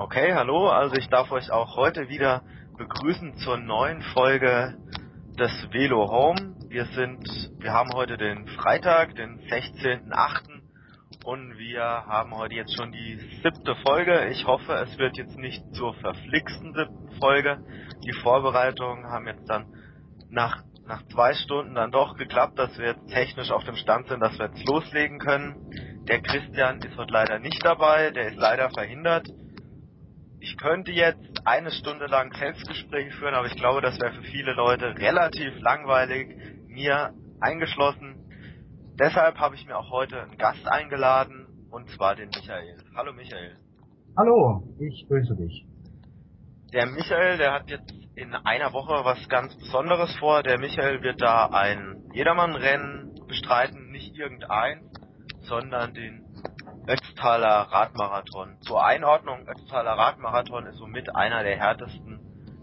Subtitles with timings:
[0.00, 2.44] Okay, hallo, also ich darf euch auch heute wieder
[2.76, 4.76] begrüßen zur neuen Folge
[5.36, 6.54] des Velo Home.
[6.68, 7.18] Wir sind,
[7.58, 10.62] wir haben heute den Freitag, den 16.8.
[11.24, 14.28] und wir haben heute jetzt schon die siebte Folge.
[14.28, 17.58] Ich hoffe, es wird jetzt nicht zur verflixten siebten Folge.
[18.04, 19.66] Die Vorbereitungen haben jetzt dann
[20.30, 24.20] nach, nach zwei Stunden dann doch geklappt, dass wir jetzt technisch auf dem Stand sind,
[24.20, 25.56] dass wir jetzt loslegen können.
[26.06, 29.26] Der Christian ist heute leider nicht dabei, der ist leider verhindert
[30.40, 34.52] ich könnte jetzt eine Stunde lang Selbstgespräche führen, aber ich glaube, das wäre für viele
[34.54, 36.36] Leute relativ langweilig,
[36.68, 38.16] mir eingeschlossen.
[38.98, 42.76] Deshalb habe ich mir auch heute einen Gast eingeladen, und zwar den Michael.
[42.94, 43.56] Hallo Michael.
[44.16, 45.66] Hallo, ich grüße dich.
[46.72, 50.42] Der Michael, der hat jetzt in einer Woche was ganz Besonderes vor.
[50.42, 54.90] Der Michael wird da ein Jedermann-Rennen bestreiten, nicht irgendein,
[55.42, 56.27] sondern den
[56.88, 58.56] Ötztaler Radmarathon.
[58.62, 62.18] Zur Einordnung, Ötztaler Radmarathon ist somit einer der härtesten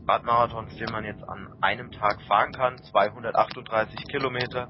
[0.08, 2.76] Radmarathons, den man jetzt an einem Tag fahren kann.
[2.80, 4.70] 238 Kilometer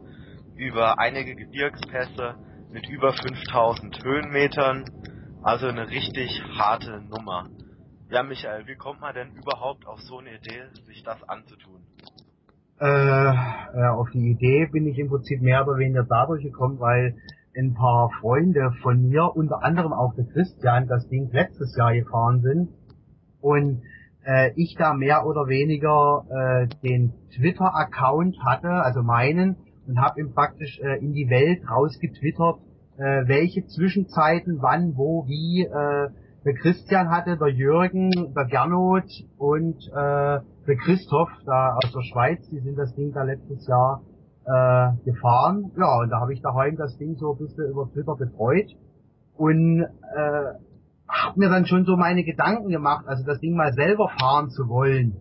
[0.58, 2.36] über einige Gebirgspässe
[2.70, 4.83] mit über 5000 Höhenmetern.
[5.42, 7.48] Also eine richtig harte Nummer.
[8.09, 11.81] Ja, Michael, wie kommt man denn überhaupt auf so eine Idee, sich das anzutun?
[12.78, 17.16] Äh, auf die Idee bin ich im Prinzip mehr oder weniger dadurch gekommen, weil
[17.58, 22.42] ein paar Freunde von mir, unter anderem auch der Christian, das Ding letztes Jahr gefahren
[22.42, 22.70] sind.
[23.42, 23.81] Und
[24.25, 30.33] äh, ich da mehr oder weniger äh, den Twitter-Account hatte, also meinen, und habe ihm
[30.33, 32.59] praktisch äh, in die Welt rausgetwittert,
[32.98, 36.09] äh, welche Zwischenzeiten, wann, wo, wie äh,
[36.44, 42.50] der Christian hatte, der Jürgen, der Gernot und äh, der Christoph da aus der Schweiz,
[42.50, 44.02] die sind das Ding da letztes Jahr
[44.46, 45.72] äh, gefahren.
[45.78, 48.70] Ja, und da habe ich daheim das Ding so ein bisschen über Twitter betreut
[49.38, 50.54] und äh,
[51.08, 54.68] habe mir dann schon so meine Gedanken gemacht, also das Ding mal selber fahren zu
[54.68, 55.18] wollen.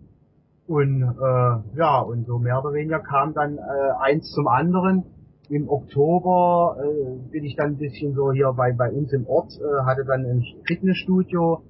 [0.66, 3.60] Und äh, ja, und so mehr oder weniger kam dann äh,
[4.00, 5.04] eins zum anderen.
[5.50, 9.52] Im Oktober äh, bin ich dann ein bisschen so hier bei, bei uns im Ort,
[9.60, 11.62] äh, hatte dann ein Fitnessstudio,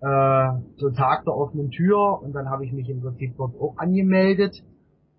[0.00, 3.76] äh, so Tag der offenen Tür und dann habe ich mich im Prinzip dort auch
[3.78, 4.62] angemeldet,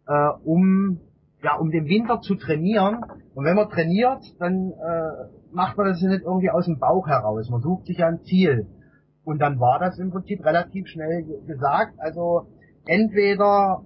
[0.08, 1.00] äh, um
[1.48, 3.06] ja, um den Winter zu trainieren.
[3.34, 7.50] Und wenn man trainiert, dann äh, macht man das nicht irgendwie aus dem Bauch heraus.
[7.50, 8.68] Man sucht sich ja ein Ziel.
[9.24, 11.94] Und dann war das im Prinzip relativ schnell gesagt.
[12.00, 12.48] Also
[12.86, 13.84] entweder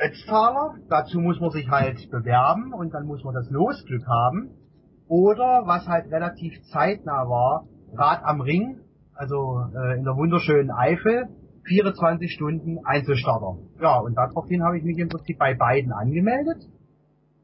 [0.00, 4.50] Ötztaler, dazu muss man sich halt bewerben und dann muss man das Losglück haben.
[5.06, 8.80] Oder was halt relativ zeitnah war, Rad am Ring,
[9.14, 11.28] also äh, in der wunderschönen Eifel,
[11.64, 13.56] 24 Stunden Einzelstarter.
[13.80, 16.68] Ja, und daraufhin habe ich mich im Prinzip bei beiden angemeldet.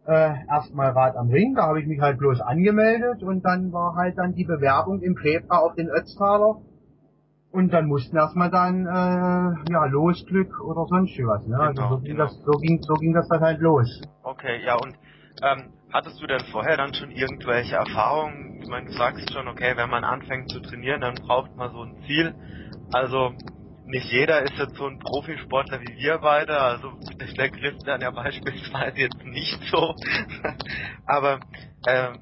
[0.07, 3.95] Äh, erstmal Rad am Ring, da habe ich mich halt bloß angemeldet und dann war
[3.97, 6.57] halt dann die Bewerbung im Februar auf den Ötztaler.
[7.53, 11.59] Und dann mussten erstmal dann, äh, ja, Losglück oder sonst was, ne?
[11.59, 12.25] Also genau, also so ging, genau.
[12.25, 14.03] das, so ging, so ging das dann halt los.
[14.23, 14.95] Okay, ja, und,
[15.43, 18.61] ähm, hattest du denn vorher dann schon irgendwelche Erfahrungen?
[18.63, 21.83] Ich meine, du sagst schon, okay, wenn man anfängt zu trainieren, dann braucht man so
[21.83, 22.35] ein Ziel.
[22.93, 23.33] Also,
[23.91, 26.93] nicht jeder ist jetzt so ein Profisportler wie wir beide, also
[27.37, 29.95] der Christian ja beispielsweise jetzt nicht so.
[31.07, 31.41] Aber
[31.87, 32.13] äh,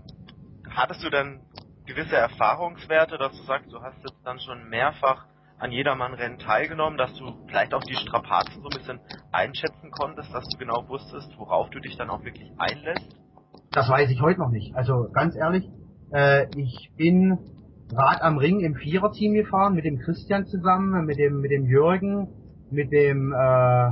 [0.70, 1.40] hattest du dann
[1.86, 5.26] gewisse Erfahrungswerte, dass du sagst, du hast jetzt dann schon mehrfach
[5.58, 9.00] an Jedermann-Rennen teilgenommen, dass du vielleicht auch die Strapazen so ein bisschen
[9.32, 13.08] einschätzen konntest, dass du genau wusstest, worauf du dich dann auch wirklich einlässt?
[13.72, 14.74] Das weiß ich heute noch nicht.
[14.74, 15.64] Also ganz ehrlich,
[16.12, 17.57] äh, ich bin
[17.94, 22.28] Rad am Ring im Viererteam gefahren, mit dem Christian zusammen, mit dem, mit dem Jürgen,
[22.71, 23.87] mit dem, äh,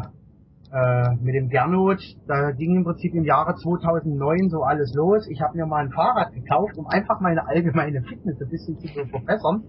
[0.73, 2.01] äh, mit dem Gernot.
[2.27, 5.27] Da ging im Prinzip im Jahre 2009 so alles los.
[5.31, 8.89] Ich habe mir mal ein Fahrrad gekauft, um einfach meine allgemeine Fitness ein bisschen zu
[9.07, 9.65] verbessern.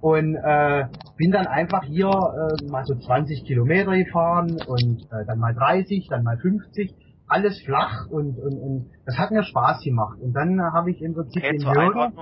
[0.00, 0.84] Und äh,
[1.16, 6.08] bin dann einfach hier äh, mal so 20 Kilometer gefahren und äh, dann mal 30,
[6.08, 6.94] dann mal 50
[7.28, 10.18] alles flach und, und, und das hat mir Spaß gemacht.
[10.20, 12.12] Und dann habe ich im Prinzip okay, den Jürgen.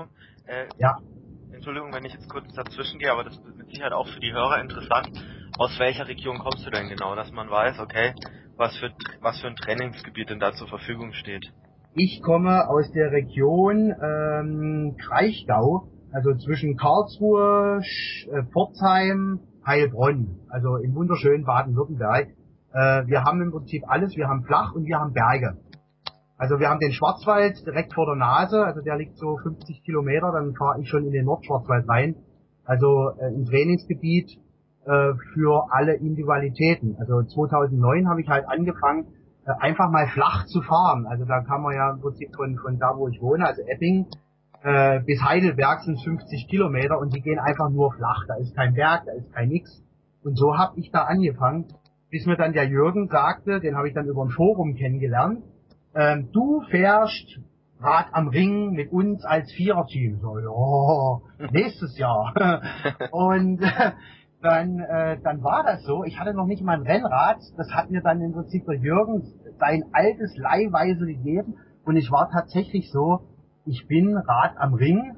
[0.46, 0.98] Äh, ja.
[1.64, 4.34] Entschuldigung, wenn ich jetzt kurz dazwischen gehe, aber das ist mit Sicherheit auch für die
[4.34, 5.08] Hörer interessant.
[5.58, 8.12] Aus welcher Region kommst du denn genau, dass man weiß, okay,
[8.58, 8.90] was für,
[9.22, 11.54] was für ein Trainingsgebiet denn da zur Verfügung steht?
[11.94, 20.76] Ich komme aus der Region ähm, Kraichgau, also zwischen Karlsruhe, Sch äh, Pforzheim, Heilbronn, also
[20.76, 22.28] im wunderschönen Baden-Württemberg.
[22.74, 25.56] Äh, wir haben im Prinzip alles, wir haben Flach und wir haben Berge.
[26.36, 30.32] Also wir haben den Schwarzwald direkt vor der Nase, also der liegt so 50 Kilometer,
[30.32, 32.16] dann fahre ich schon in den Nordschwarzwald rein.
[32.64, 34.30] Also äh, ein Trainingsgebiet
[34.84, 36.96] äh, für alle Individualitäten.
[36.98, 39.06] Also 2009 habe ich halt angefangen,
[39.46, 41.06] äh, einfach mal flach zu fahren.
[41.06, 44.06] Also da kann man ja im Prinzip von, von da, wo ich wohne, also Epping,
[44.62, 48.24] äh, bis Heidelberg sind 50 Kilometer und die gehen einfach nur flach.
[48.26, 49.82] Da ist kein Berg, da ist kein nix.
[50.24, 51.66] Und so habe ich da angefangen,
[52.10, 55.44] bis mir dann der Jürgen sagte, den habe ich dann über ein Forum kennengelernt,
[55.94, 57.40] ähm, du fährst
[57.80, 60.18] Rad am Ring mit uns als Viererteam.
[60.20, 62.32] So, ja, nächstes Jahr.
[63.12, 63.92] und äh,
[64.40, 66.04] dann, äh, dann war das so.
[66.04, 67.38] Ich hatte noch nicht mal ein Rennrad.
[67.56, 69.22] Das hat mir dann im Prinzip der Jürgen
[69.58, 71.54] sein altes leihweise gegeben.
[71.84, 73.20] Und ich war tatsächlich so,
[73.66, 75.16] ich bin Rad am Ring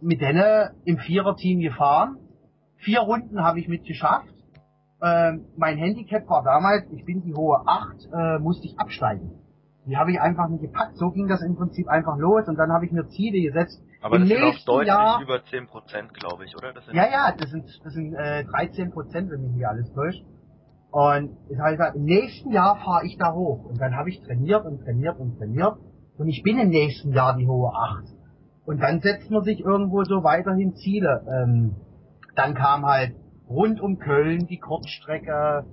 [0.00, 2.18] mit denen im Viererteam gefahren.
[2.76, 4.34] Vier Runden habe ich mitgeschafft.
[5.02, 9.45] Ähm, mein Handicap war damals, ich bin die hohe 8, äh, musste ich absteigen.
[9.86, 10.96] Die habe ich einfach nicht gepackt.
[10.96, 13.80] So ging das im Prinzip einfach los und dann habe ich mir Ziele gesetzt.
[14.00, 16.74] Aber Im das sind auch deutlich Jahr, über 10 Prozent, glaube ich, oder?
[16.92, 20.24] ja, ja, das sind, das sind äh, 13 Prozent, wenn mich hier alles täuscht.
[20.90, 23.64] Und ich habe gesagt, im nächsten Jahr fahre ich da hoch.
[23.64, 25.76] Und dann habe ich trainiert und trainiert und trainiert.
[26.18, 28.04] Und ich bin im nächsten Jahr die hohe 8.
[28.64, 31.24] Und dann setzt man sich irgendwo so weiterhin Ziele.
[31.30, 31.76] Ähm,
[32.34, 33.14] dann kam halt
[33.48, 35.64] rund um Köln die Kurzstrecke,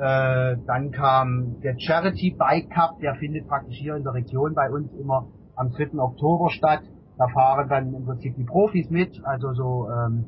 [0.00, 4.70] äh, dann kam der Charity Bike Cup, der findet praktisch hier in der Region bei
[4.70, 5.26] uns immer
[5.56, 5.98] am 3.
[5.98, 6.80] Oktober statt.
[7.18, 10.24] Da fahren dann im Prinzip die Profis mit, also so ähm,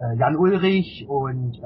[0.00, 1.62] äh, Jan Ulrich und äh,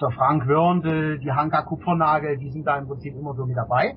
[0.00, 3.96] der Frank Wörndl, die Hanka Kupfernagel, die sind da im Prinzip immer so mit dabei.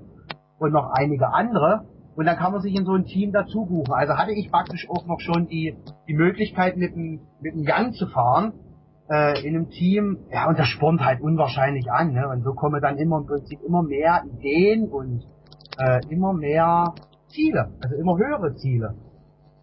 [0.59, 1.85] Und noch einige andere.
[2.15, 3.93] Und dann kann man sich in so ein Team dazu buchen.
[3.93, 5.75] Also hatte ich praktisch auch noch schon die,
[6.07, 8.53] die Möglichkeit mit dem, mit dem Jan zu fahren
[9.09, 12.27] äh, in einem Team, ja, und das spornt halt unwahrscheinlich an, ne?
[12.29, 15.25] Und so kommen dann immer im Prinzip immer mehr Ideen und
[15.77, 16.94] äh, immer mehr
[17.27, 18.95] Ziele, also immer höhere Ziele.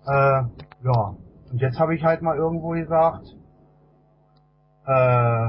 [0.06, 0.42] Äh,
[0.84, 1.16] ja.
[1.50, 3.26] Und jetzt habe ich halt mal irgendwo gesagt,
[4.86, 5.48] äh,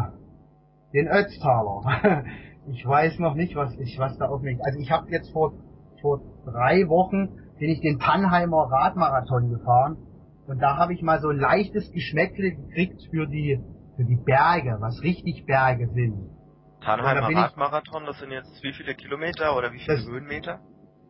[0.94, 2.24] den Ötztaler.
[2.68, 4.60] ich weiß noch nicht, was ich, was da auf mich.
[4.64, 5.54] Also ich habe jetzt vor
[6.02, 9.98] vor drei Wochen bin ich den Tannheimer Radmarathon gefahren
[10.48, 13.60] und da habe ich mal so ein leichtes Geschmäckle gekriegt für die
[13.98, 16.30] für die Berge, was richtig Berge sind.
[16.82, 20.60] Tannheimer Radmarathon, das sind jetzt wie viele Kilometer oder wie viele Höhenmeter?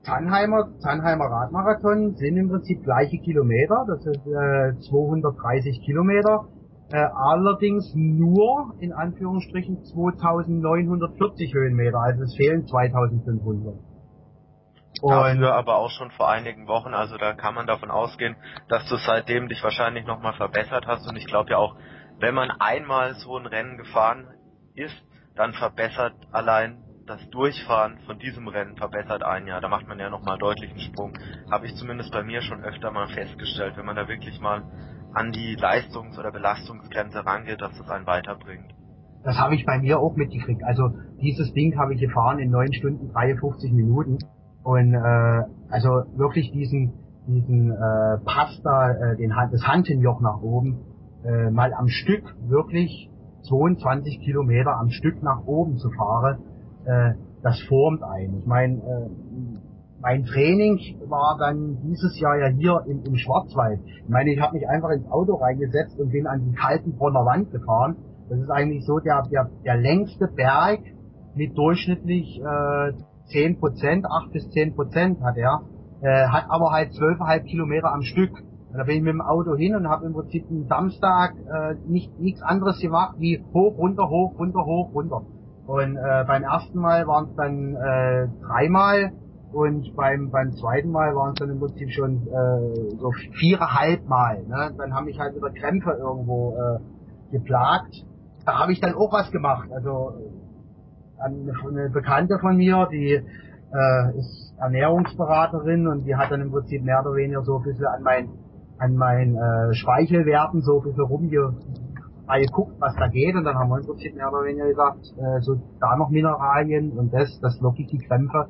[0.04, 6.48] Tannheimer, Tannheimer Radmarathon sind im Prinzip gleiche Kilometer, das sind äh, 230 Kilometer,
[6.94, 13.76] äh, allerdings nur in Anführungsstrichen 2940 Höhenmeter, also es fehlen 2500.
[15.02, 18.38] Dafür aber auch schon vor einigen Wochen, also da kann man davon ausgehen,
[18.70, 21.76] dass du seitdem dich wahrscheinlich nochmal verbessert hast und ich glaube ja auch,
[22.20, 24.28] wenn man einmal so ein Rennen gefahren
[24.76, 24.96] ist,
[25.36, 29.62] dann verbessert allein das Durchfahren von diesem Rennen verbessert einen ja.
[29.62, 31.14] Da macht man ja nochmal deutlich einen Sprung.
[31.50, 34.64] Habe ich zumindest bei mir schon öfter mal festgestellt, wenn man da wirklich mal
[35.14, 38.74] an die Leistungs- oder Belastungsgrenze rangeht, dass das einen weiterbringt.
[39.24, 40.64] Das habe ich bei mir auch mitgekriegt.
[40.64, 40.90] Also
[41.22, 44.18] dieses Ding habe ich gefahren in 9 Stunden 53 Minuten.
[44.64, 46.94] Und äh, also wirklich diesen
[47.28, 50.80] diesen äh, Pass da, äh, den, das Hantenjoch nach oben,
[51.28, 53.10] äh, mal am Stück wirklich
[53.48, 56.40] 22 Kilometer am Stück nach oben zu fahren,
[56.86, 57.14] äh,
[57.44, 58.40] das formt einen.
[58.40, 59.10] Ich meine, äh,
[60.02, 63.80] mein Training war dann dieses Jahr ja hier im, im Schwarzwald.
[63.86, 67.26] Ich meine, ich habe mich einfach ins Auto reingesetzt und bin an die kalten Bronner
[67.26, 67.98] Wand gefahren.
[68.30, 70.82] Das ist eigentlich so der, der, der längste Berg
[71.36, 72.94] mit durchschnittlich äh,
[73.32, 75.62] 10 Prozent, 8 bis 10 Prozent hat er,
[76.02, 78.32] äh, hat aber halt 12,5 Kilometer am Stück.
[78.78, 81.74] Und da bin ich mit dem Auto hin und habe im Prinzip einen Samstag äh,
[81.88, 85.24] nicht nichts anderes gemacht wie hoch, runter, hoch, runter, hoch, runter.
[85.66, 89.14] Und äh, beim ersten Mal waren es dann äh, dreimal
[89.52, 94.44] und beim beim zweiten Mal waren es dann im Prinzip schon äh, so viereinhalb Mal.
[94.44, 94.72] Ne?
[94.78, 98.06] Dann haben mich halt wieder Krämpfe irgendwo äh, geplagt.
[98.46, 99.70] Da habe ich dann auch was gemacht.
[99.74, 100.14] Also
[101.18, 106.84] eine, eine Bekannte von mir, die äh, ist Ernährungsberaterin und die hat dann im Prinzip
[106.84, 108.30] mehr oder weniger so ein bisschen an mein
[108.80, 113.80] an meinen äh, Speichelwerten so ein bisschen rumgeguckt, was da geht und dann haben wir
[113.80, 117.88] im Prinzip mehr oder weniger gesagt, äh, so da noch Mineralien und das, das wirklich
[117.88, 118.50] die Krämpfe,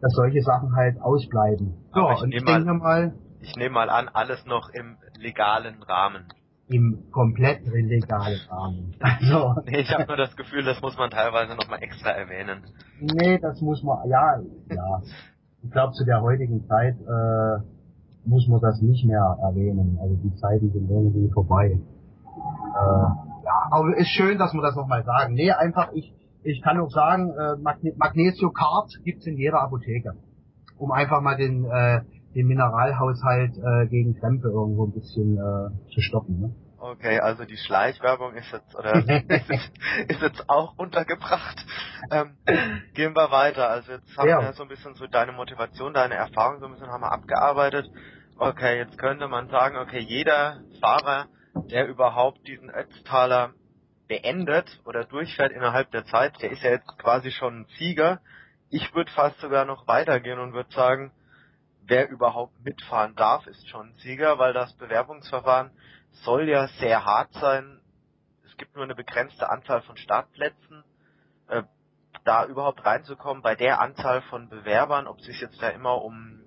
[0.00, 1.74] dass solche Sachen halt ausbleiben.
[1.94, 6.24] So, ich und ich denke mal, ich nehme mal an, alles noch im legalen Rahmen.
[6.68, 8.96] Im komplett legalen Rahmen.
[9.00, 12.62] Also, nee, ich habe nur das Gefühl, das muss man teilweise nochmal extra erwähnen.
[13.00, 15.02] Nee, das muss man, ja, ja.
[15.62, 17.79] Ich glaube, zu der heutigen Zeit äh,
[18.24, 19.98] muss man das nicht mehr erwähnen.
[20.00, 21.78] Also die Zeiten sind irgendwie vorbei.
[22.74, 22.80] Äh,
[23.44, 25.34] ja, aber ist schön, dass wir das nochmal sagen.
[25.34, 26.12] Nee, einfach, ich,
[26.42, 30.14] ich kann auch sagen, äh, Magne Magnesio Card gibt's in jeder Apotheke.
[30.78, 32.00] Um einfach mal den, äh,
[32.34, 36.40] den Mineralhaushalt äh, gegen Krämpfe irgendwo ein bisschen äh, zu stoppen.
[36.40, 36.54] Ne?
[36.82, 38.94] Okay, also die Schleichwerbung ist jetzt oder
[39.28, 39.70] ist, jetzt,
[40.08, 41.62] ist jetzt auch untergebracht.
[42.10, 42.38] Ähm,
[42.94, 43.68] gehen wir weiter.
[43.68, 44.40] Also jetzt haben ja.
[44.40, 47.90] wir so ein bisschen so deine Motivation, deine Erfahrung so ein bisschen haben wir abgearbeitet.
[48.38, 51.26] Okay, jetzt könnte man sagen, okay, jeder Fahrer,
[51.70, 53.52] der überhaupt diesen Ötztaler
[54.08, 58.22] beendet oder durchfährt innerhalb der Zeit, der ist ja jetzt quasi schon ein Sieger.
[58.70, 61.12] Ich würde fast sogar noch weitergehen und würde sagen,
[61.82, 65.72] wer überhaupt mitfahren darf, ist schon ein Sieger, weil das Bewerbungsverfahren
[66.24, 67.80] soll ja sehr hart sein.
[68.44, 70.84] Es gibt nur eine begrenzte Anzahl von Startplätzen.
[71.48, 71.62] Äh,
[72.24, 76.40] da überhaupt reinzukommen bei der Anzahl von Bewerbern, ob es sich jetzt da immer um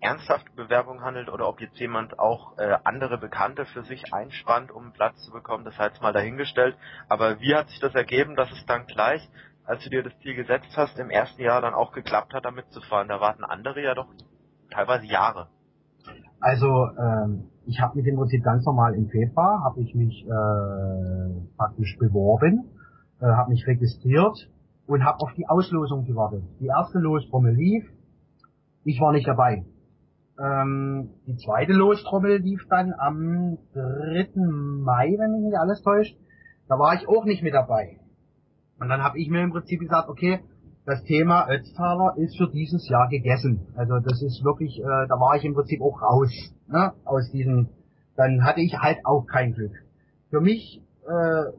[0.00, 4.84] ernsthafte Bewerbung handelt oder ob jetzt jemand auch äh, andere Bekannte für sich einspannt, um
[4.84, 6.76] einen Platz zu bekommen, das jetzt mal dahingestellt.
[7.08, 9.26] Aber wie hat sich das ergeben, dass es dann gleich,
[9.64, 12.70] als du dir das Ziel gesetzt hast, im ersten Jahr dann auch geklappt hat, damit
[12.70, 13.08] zu fahren?
[13.08, 14.08] Da warten andere ja doch
[14.70, 15.48] teilweise Jahre.
[16.40, 21.56] Also ähm, ich habe mich im Prinzip ganz normal im Februar, habe ich mich äh,
[21.56, 22.64] praktisch beworben,
[23.20, 24.50] äh, habe mich registriert
[24.86, 26.42] und habe auf die Auslosung gewartet.
[26.60, 27.84] Die erste Lostrommel lief,
[28.84, 29.64] ich war nicht dabei.
[30.38, 34.30] Ähm, die zweite Lostrommel lief dann am 3.
[34.36, 36.16] Mai, wenn mich nicht alles täuscht.
[36.68, 37.98] Da war ich auch nicht mit dabei.
[38.80, 40.40] Und dann habe ich mir im Prinzip gesagt, okay,
[40.86, 43.66] das Thema Ötztaler ist für dieses Jahr gegessen.
[43.74, 47.68] Also das ist wirklich, äh, da war ich im Prinzip auch raus, ne, aus diesem,
[48.16, 49.72] dann hatte ich halt auch kein Glück.
[50.30, 51.52] Für mich äh,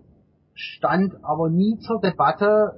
[0.53, 2.73] stand aber nie zur Debatte,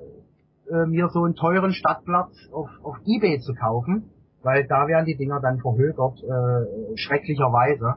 [0.69, 4.09] äh, mir so einen teuren Stadtplatz auf, auf Ebay zu kaufen,
[4.43, 7.95] weil da werden die Dinger dann verhökert, äh, schrecklicherweise,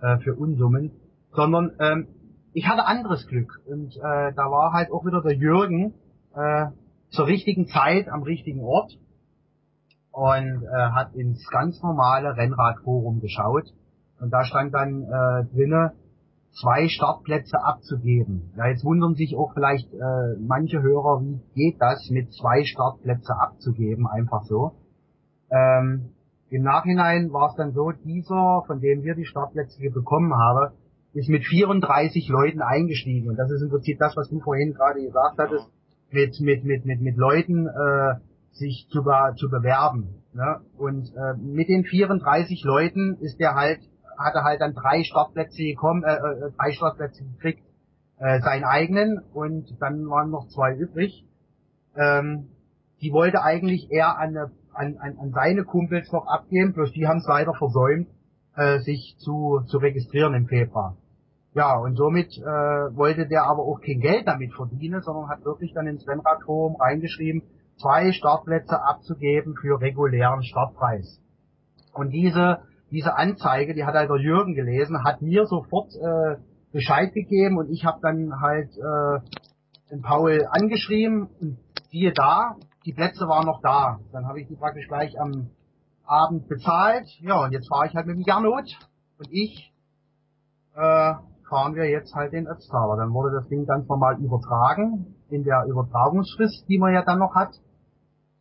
[0.00, 0.92] äh, für Unsummen,
[1.32, 2.08] sondern ähm,
[2.52, 5.94] ich hatte anderes Glück und äh, da war halt auch wieder der Jürgen
[6.34, 6.66] äh,
[7.10, 8.96] zur richtigen Zeit am richtigen Ort
[10.14, 13.64] und äh, hat ins ganz normale Rennradforum geschaut
[14.20, 15.92] und da stand dann äh, drinne
[16.60, 18.52] zwei Startplätze abzugeben.
[18.56, 23.34] Ja, jetzt wundern sich auch vielleicht äh, manche Hörer, wie geht das mit zwei Startplätze
[23.36, 24.74] abzugeben, einfach so.
[25.50, 26.10] Ähm,
[26.48, 30.74] Im Nachhinein war es dann so, dieser, von dem wir die Startplätze hier bekommen haben,
[31.12, 33.28] ist mit 34 Leuten eingestiegen.
[33.28, 35.66] Und das ist im Prinzip das, was du vorhin gerade gesagt hattest,
[36.10, 38.14] mit, mit, mit, mit, mit Leuten äh,
[38.54, 40.22] sich zu, be zu bewerben.
[40.32, 40.60] Ne?
[40.76, 43.80] Und äh, mit den 34 Leuten ist der halt,
[44.18, 47.62] hat er halt dann drei Startplätze bekommen, äh, äh, drei Startplätze gekriegt,
[48.18, 51.24] äh, seinen eigenen und dann waren noch zwei übrig.
[51.96, 52.48] Ähm,
[53.00, 57.18] die wollte eigentlich eher an an, an, an seine Kumpels noch abgeben, bloß die haben
[57.18, 58.08] es leider versäumt,
[58.56, 60.96] äh, sich zu, zu registrieren im Februar.
[61.54, 65.72] Ja, und somit äh, wollte der aber auch kein Geld damit verdienen, sondern hat wirklich
[65.72, 67.42] dann ins Rennradforum reingeschrieben,
[67.76, 71.20] zwei Startplätze abzugeben für regulären Startpreis.
[71.92, 76.36] Und diese, diese Anzeige, die hat halt der Jürgen gelesen, hat mir sofort äh,
[76.72, 79.20] Bescheid gegeben und ich habe dann halt äh,
[79.90, 81.58] den Paul angeschrieben und
[81.90, 84.00] siehe da, die Plätze waren noch da.
[84.12, 85.50] Dann habe ich die praktisch gleich am
[86.04, 87.06] Abend bezahlt.
[87.20, 88.76] Ja, und jetzt fahre ich halt mit dem Gernot
[89.18, 89.72] und ich
[90.74, 91.14] äh,
[91.48, 92.96] fahren wir jetzt halt den Ötztaler.
[92.96, 97.34] Dann wurde das Ding ganz normal übertragen in der Übertragungsfrist, die man ja dann noch
[97.34, 97.54] hat.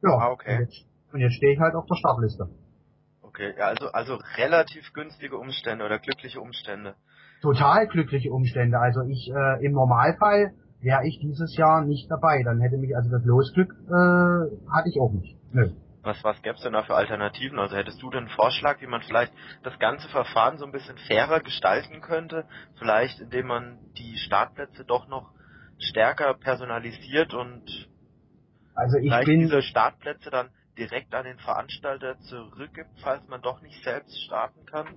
[0.01, 0.55] Ja, ah, okay.
[0.55, 2.49] und, jetzt, und jetzt stehe ich halt auf der Startliste.
[3.21, 6.95] Okay, ja, also, also relativ günstige Umstände oder glückliche Umstände.
[7.41, 8.79] Total glückliche Umstände.
[8.79, 12.43] Also ich äh, im Normalfall wäre ich dieses Jahr nicht dabei.
[12.43, 15.35] Dann hätte mich also das Losglück äh, hatte ich auch nicht.
[15.51, 15.71] Nö.
[16.03, 17.57] Was, was gäbe es denn da für Alternativen?
[17.59, 19.33] Also hättest du denn einen Vorschlag, wie man vielleicht
[19.63, 22.45] das ganze Verfahren so ein bisschen fairer gestalten könnte?
[22.77, 25.31] Vielleicht indem man die Startplätze doch noch
[25.89, 27.89] stärker personalisiert und
[28.75, 33.83] also ich bin diese Startplätze dann direkt an den Veranstalter zurückgibt, falls man doch nicht
[33.83, 34.87] selbst starten kann?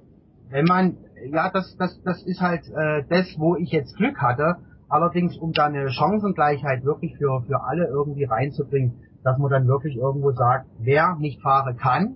[0.49, 0.97] Wenn man,
[1.31, 4.57] ja, das, das, das ist halt äh, das, wo ich jetzt Glück hatte,
[4.89, 9.97] Allerdings, um da eine Chancengleichheit wirklich für, für alle irgendwie reinzubringen, dass man dann wirklich
[9.97, 12.15] irgendwo sagt, wer nicht fahren kann,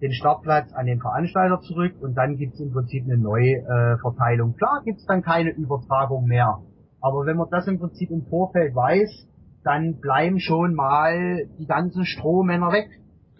[0.00, 4.56] den Startplatz an den Veranstalter zurück und dann gibt's im Prinzip eine neue äh, Verteilung.
[4.56, 6.58] Klar gibt's dann keine Übertragung mehr.
[7.00, 9.26] Aber wenn man das im Prinzip im Vorfeld weiß,
[9.64, 12.88] dann bleiben schon mal die ganzen Strohmänner weg.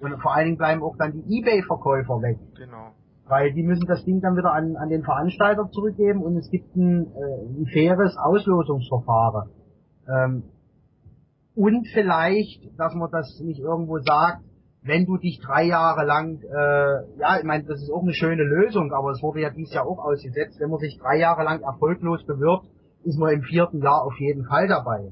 [0.01, 2.39] Und vor allen Dingen bleiben auch dann die Ebay-Verkäufer weg.
[2.57, 2.93] Genau.
[3.27, 6.75] Weil die müssen das Ding dann wieder an, an den Veranstalter zurückgeben und es gibt
[6.77, 9.51] ein, äh, ein faires Auslosungsverfahren.
[10.09, 10.43] Ähm,
[11.55, 14.45] und vielleicht, dass man das nicht irgendwo sagt,
[14.83, 18.45] wenn du dich drei Jahre lang, äh, ja, ich meine, das ist auch eine schöne
[18.45, 21.61] Lösung, aber es wurde ja dieses Jahr auch ausgesetzt, wenn man sich drei Jahre lang
[21.63, 22.69] erfolglos bewirbt,
[23.09, 25.11] ist man im vierten Jahr auf jeden Fall dabei.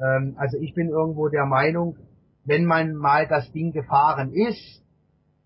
[0.00, 1.96] Ähm, also ich bin irgendwo der Meinung,
[2.44, 4.82] wenn man mal das Ding gefahren ist,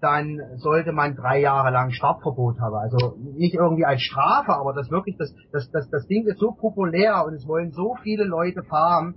[0.00, 2.76] dann sollte man drei Jahre lang Startverbot haben.
[2.76, 6.52] Also nicht irgendwie als Strafe, aber das wirklich, das, das, das, das Ding ist so
[6.52, 9.16] populär und es wollen so viele Leute fahren,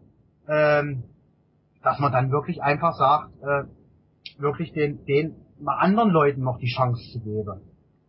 [0.50, 1.04] ähm,
[1.84, 5.36] dass man dann wirklich einfach sagt, äh, wirklich den, den
[5.66, 7.62] anderen Leuten noch die Chance zu geben.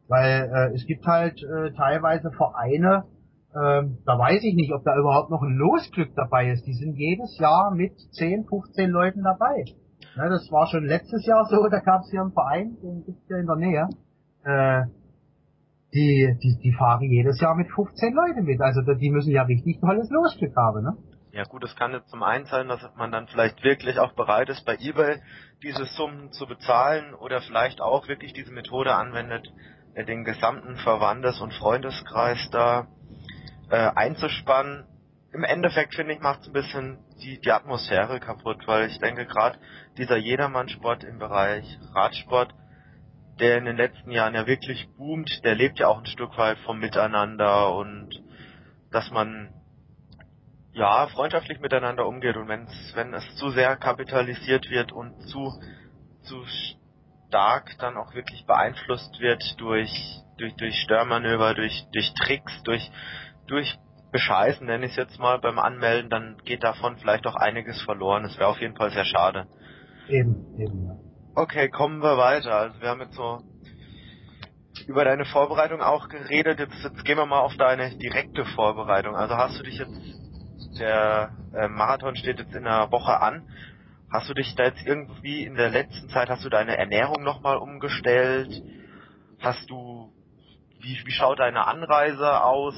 [0.09, 3.05] Weil äh, es gibt halt äh, teilweise Vereine,
[3.55, 6.67] äh, da weiß ich nicht, ob da überhaupt noch ein Losglück dabei ist.
[6.67, 9.65] Die sind jedes Jahr mit 10, 15 Leuten dabei.
[10.17, 13.29] Ne, das war schon letztes Jahr so, da gab es hier einen Verein, den gibt's
[13.29, 13.89] ja in der Nähe.
[14.45, 14.85] Äh,
[15.93, 18.61] die, die, die fahren jedes Jahr mit 15 Leuten mit.
[18.63, 20.97] Also die müssen ja richtig tolles Losglück haben, ne?
[21.33, 24.51] Ja gut, es kann jetzt zum einen sein, dass man dann vielleicht wirklich auch bereit
[24.51, 25.17] ist, bei eBay
[25.63, 29.49] diese Summen zu bezahlen oder vielleicht auch wirklich diese Methode anwendet,
[29.97, 32.87] den gesamten Verwandtes- und Freundeskreis da
[33.73, 34.85] äh, einzuspannen.
[35.33, 39.25] Im Endeffekt finde ich macht es ein bisschen die, die Atmosphäre kaputt, weil ich denke
[39.25, 39.59] gerade
[39.97, 41.65] dieser Jedermannsport im Bereich
[41.95, 42.53] Radsport,
[43.41, 46.59] der in den letzten Jahren ja wirklich boomt, der lebt ja auch ein Stück weit
[46.67, 48.11] vom Miteinander und
[48.91, 49.55] dass man
[50.73, 55.51] ja freundschaftlich miteinander umgeht und wenn's, wenn es zu sehr kapitalisiert wird und zu
[56.21, 56.45] zu
[57.29, 59.91] stark dann auch wirklich beeinflusst wird durch
[60.37, 62.91] durch durch Störmanöver, durch durch Tricks, durch
[63.53, 63.79] durch
[64.13, 68.25] Bescheißen, nenne ich es jetzt mal beim Anmelden, dann geht davon vielleicht auch einiges verloren.
[68.25, 69.47] Das wäre auf jeden Fall sehr schade.
[70.09, 70.97] Eben, eben, ja.
[71.35, 72.55] Okay, kommen wir weiter.
[72.55, 73.41] Also wir haben jetzt so
[74.87, 76.59] über deine Vorbereitung auch geredet.
[76.59, 79.17] Jetzt, jetzt gehen wir mal auf deine direkte Vorbereitung.
[79.17, 83.49] Also hast du dich jetzt, der äh, Marathon steht jetzt in einer Woche an.
[84.13, 87.57] Hast du dich da jetzt irgendwie in der letzten Zeit, hast du deine Ernährung nochmal
[87.57, 88.63] umgestellt?
[89.41, 90.13] Hast du,
[90.83, 92.75] wie, wie schaut deine Anreise aus?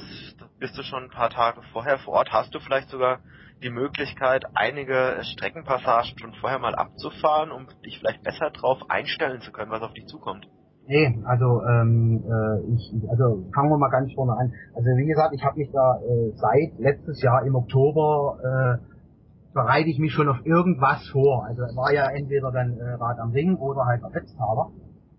[0.59, 2.31] Bist du schon ein paar Tage vorher vor Ort?
[2.31, 3.19] Hast du vielleicht sogar
[3.63, 9.51] die Möglichkeit, einige Streckenpassagen schon vorher mal abzufahren, um dich vielleicht besser drauf einstellen zu
[9.51, 10.47] können, was auf dich zukommt?
[10.87, 14.53] Nee, also ähm, äh, ich, also fangen wir mal ganz vorne an.
[14.75, 18.95] Also wie gesagt, ich habe mich da äh, seit letztes Jahr im Oktober äh,
[19.55, 21.45] bereite ich mich schon auf irgendwas vor.
[21.45, 24.69] Also war ja entweder dann äh, Rad am Ring oder halt Wetztaler.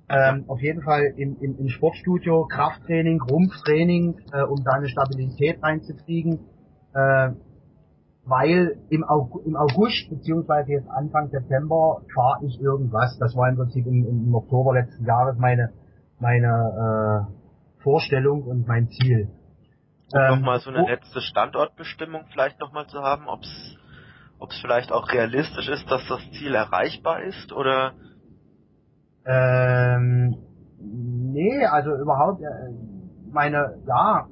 [0.08, 5.62] Ähm, auf jeden Fall im, im, im Sportstudio Krafttraining, Rumpftraining, äh, um da eine Stabilität
[5.62, 6.46] reinzukriegen.
[6.94, 7.30] Äh,
[8.24, 13.16] weil im August, im August beziehungsweise jetzt Anfang September fahre ich irgendwas.
[13.18, 15.72] Das war im Prinzip im, im Oktober letzten Jahres meine
[16.18, 19.28] meine äh, Vorstellung und mein Ziel.
[20.12, 23.76] Um ähm, nochmal so eine oh, letzte Standortbestimmung vielleicht nochmal zu haben, ob es
[24.38, 27.94] ob es vielleicht auch realistisch ist, dass das Ziel erreichbar ist oder?
[29.26, 30.36] Ähm,
[30.78, 32.46] nee, also überhaupt, äh,
[33.32, 34.26] meine, ja,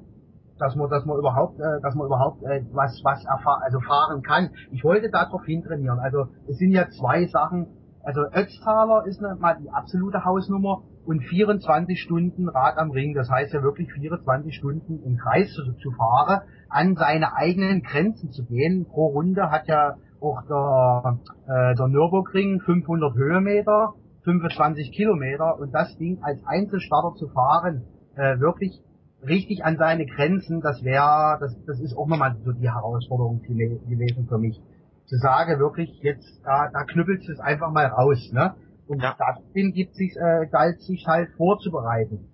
[0.58, 4.22] dass man, dass man überhaupt, äh, dass man überhaupt äh, was, was erfahr also fahren
[4.22, 4.50] kann.
[4.70, 5.98] Ich wollte darauf hintrainieren.
[5.98, 7.66] Also es sind ja zwei Sachen.
[8.02, 13.14] Also Ötztaler ist ne, mal die absolute Hausnummer und 24 Stunden Rad am Ring.
[13.14, 18.30] Das heißt ja wirklich 24 Stunden im Kreis zu, zu fahren, an seine eigenen Grenzen
[18.30, 18.86] zu gehen.
[18.86, 25.96] Pro Runde hat ja auch der, äh, der Nürburgring 500 Höhenmeter, 25 Kilometer und das
[25.98, 27.84] Ding als Einzelstarter zu fahren,
[28.16, 28.82] äh, wirklich
[29.26, 34.26] richtig an seine Grenzen, das wäre, das, das ist auch nochmal so die Herausforderung gewesen
[34.28, 34.60] für mich.
[35.06, 38.54] Zu sagen, wirklich, jetzt, da, da knüppelt es einfach mal raus, ne?
[38.86, 39.14] Und ja.
[39.18, 42.28] daraufhin gibt sich, äh, galt sich halt vorzubereiten.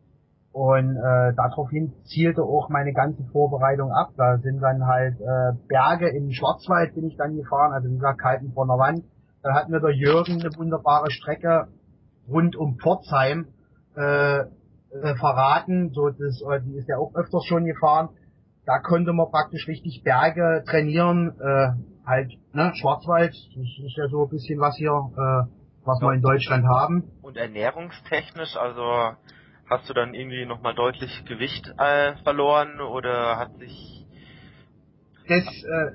[0.53, 4.11] Und äh, daraufhin zielte auch meine ganze Vorbereitung ab.
[4.17, 8.21] Da sind dann halt äh, Berge im Schwarzwald bin ich dann gefahren, also wie gesagt
[8.21, 9.05] Kaltenbronner Wand.
[9.43, 11.69] Da hat mir der Jürgen eine wunderbare Strecke
[12.31, 13.49] rund um Pforzheim
[13.97, 18.11] äh, äh, verraten, so das, äh, die ist ja auch öfters schon gefahren.
[18.67, 21.69] Da konnte man praktisch richtig Berge trainieren, äh,
[22.07, 25.47] halt, ne, Schwarzwald, das ist ja so ein bisschen was hier, äh,
[25.85, 26.09] was ja.
[26.09, 27.11] wir in Deutschland haben.
[27.23, 29.17] Und ernährungstechnisch, also
[29.69, 34.07] hast du dann irgendwie nochmal deutlich Gewicht äh, verloren oder hat sich
[35.29, 35.93] das, äh,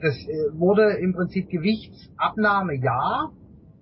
[0.00, 3.30] das äh, wurde im Prinzip Gewichtsabnahme ja,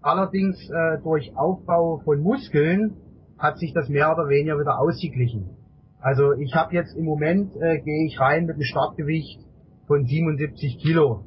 [0.02, 2.96] allerdings äh, durch Aufbau von Muskeln
[3.38, 5.56] hat sich das mehr oder weniger wieder ausgeglichen.
[6.00, 9.40] Also ich habe jetzt im Moment, äh, gehe ich rein mit einem Startgewicht
[9.86, 11.24] von 77 Kilo.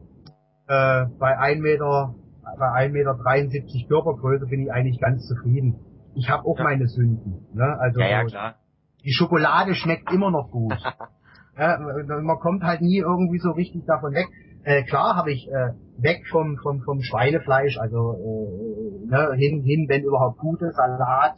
[0.67, 2.15] Äh, bei 1 Meter,
[2.57, 5.79] bei 1 Meter 73 Körpergröße bin ich eigentlich ganz zufrieden.
[6.13, 6.63] Ich habe auch ja.
[6.63, 7.47] meine Sünden.
[7.53, 7.77] Ne?
[7.79, 8.55] Also ja, ja, klar.
[9.03, 10.73] die Schokolade schmeckt immer noch gut.
[11.57, 14.27] man kommt halt nie irgendwie so richtig davon weg.
[14.63, 19.85] Äh, klar habe ich äh, weg vom, vom, vom Schweinefleisch, also äh, ne, hin, hin,
[19.87, 21.35] wenn überhaupt gutes Salat,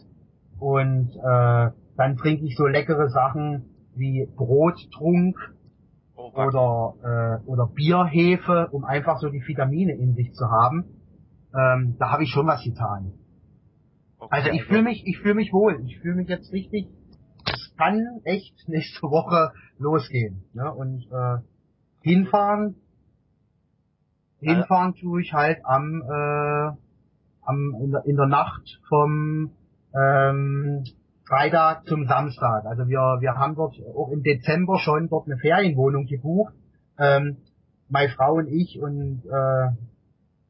[0.60, 5.38] und äh, dann trinke ich so leckere Sachen wie Brottrunk
[6.16, 10.86] oh, oder äh, oder Bierhefe, um einfach so die Vitamine in sich zu haben.
[11.56, 13.14] Ähm, da habe ich schon was getan.
[14.20, 15.82] Okay, also ich also fühle mich, ich fühle mich wohl.
[15.86, 16.88] Ich fühle mich jetzt richtig.
[17.46, 20.44] Es kann echt nächste Woche losgehen.
[20.54, 20.72] Ne?
[20.74, 21.38] Und äh,
[22.02, 22.76] hinfahren,
[24.40, 26.72] hinfahren tue ich halt am, äh,
[27.44, 29.52] am in der, in der Nacht vom
[29.96, 30.84] ähm,
[31.28, 32.66] Freitag zum Samstag.
[32.66, 36.54] Also wir, wir haben dort auch im Dezember schon dort eine Ferienwohnung gebucht.
[36.98, 37.38] Ähm,
[37.90, 39.70] meine Frau und ich und äh,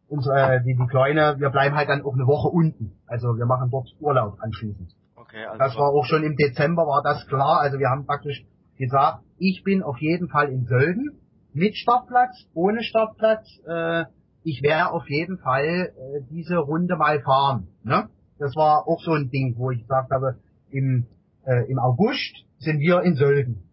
[0.08, 2.94] unsere, die, die Kleine, wir bleiben halt dann auch eine Woche unten.
[3.08, 4.94] Also wir machen dort Urlaub anschließend.
[5.16, 7.60] Okay, also das war auch schon im Dezember war das klar.
[7.62, 8.46] Also wir haben praktisch
[8.78, 11.20] gesagt, ich bin auf jeden Fall in Sölden
[11.58, 13.46] mit Startplatz, ohne Startplatz.
[13.68, 14.06] Äh,
[14.44, 17.68] ich werde auf jeden Fall äh, diese Runde mal fahren.
[17.84, 18.10] Ne?
[18.40, 20.38] Das war auch so ein Ding, wo ich gesagt habe,
[20.70, 21.08] im,
[21.46, 23.64] äh, im August sind wir in Sölden.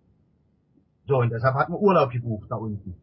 [1.07, 2.97] So, und deshalb hatten wir Urlaub gebucht da unten.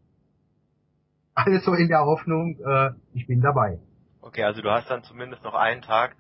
[1.36, 3.80] Alles so in der Hoffnung, äh, ich bin dabei.
[4.22, 6.16] Okay, also du hast dann zumindest noch einen Tag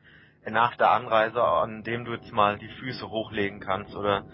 [0.49, 4.25] nach der Anreise, an dem du jetzt mal die Füße hochlegen kannst, oder?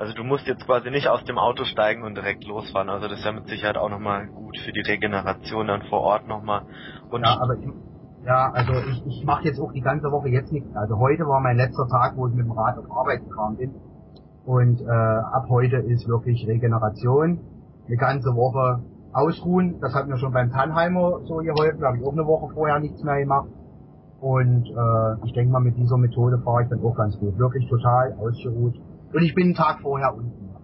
[0.00, 2.88] Also du musst jetzt quasi nicht aus dem Auto steigen und direkt losfahren.
[2.88, 6.26] Also das ist ja mit Sicherheit auch nochmal gut für die Regeneration dann vor Ort
[6.26, 6.62] nochmal.
[7.10, 7.68] Und ja, aber ich,
[8.24, 10.74] ja, also ich, ich mache jetzt auch die ganze Woche jetzt nichts.
[10.74, 13.74] Also heute war mein letzter Tag, wo ich mit dem Rad auf Arbeit gefahren bin.
[14.46, 17.38] Und äh, ab heute ist wirklich Regeneration.
[17.86, 18.82] Eine ganze Woche
[19.12, 19.80] ausruhen.
[19.82, 21.78] Das hat mir schon beim Tannheimer so geholfen.
[21.78, 23.48] Da habe ich auch eine Woche vorher nichts mehr gemacht.
[24.22, 27.36] Und äh, ich denke mal, mit dieser Methode fahre ich dann auch ganz gut.
[27.36, 28.80] Wirklich total ausgeruht.
[29.12, 30.54] Und ich bin einen Tag vorher unten.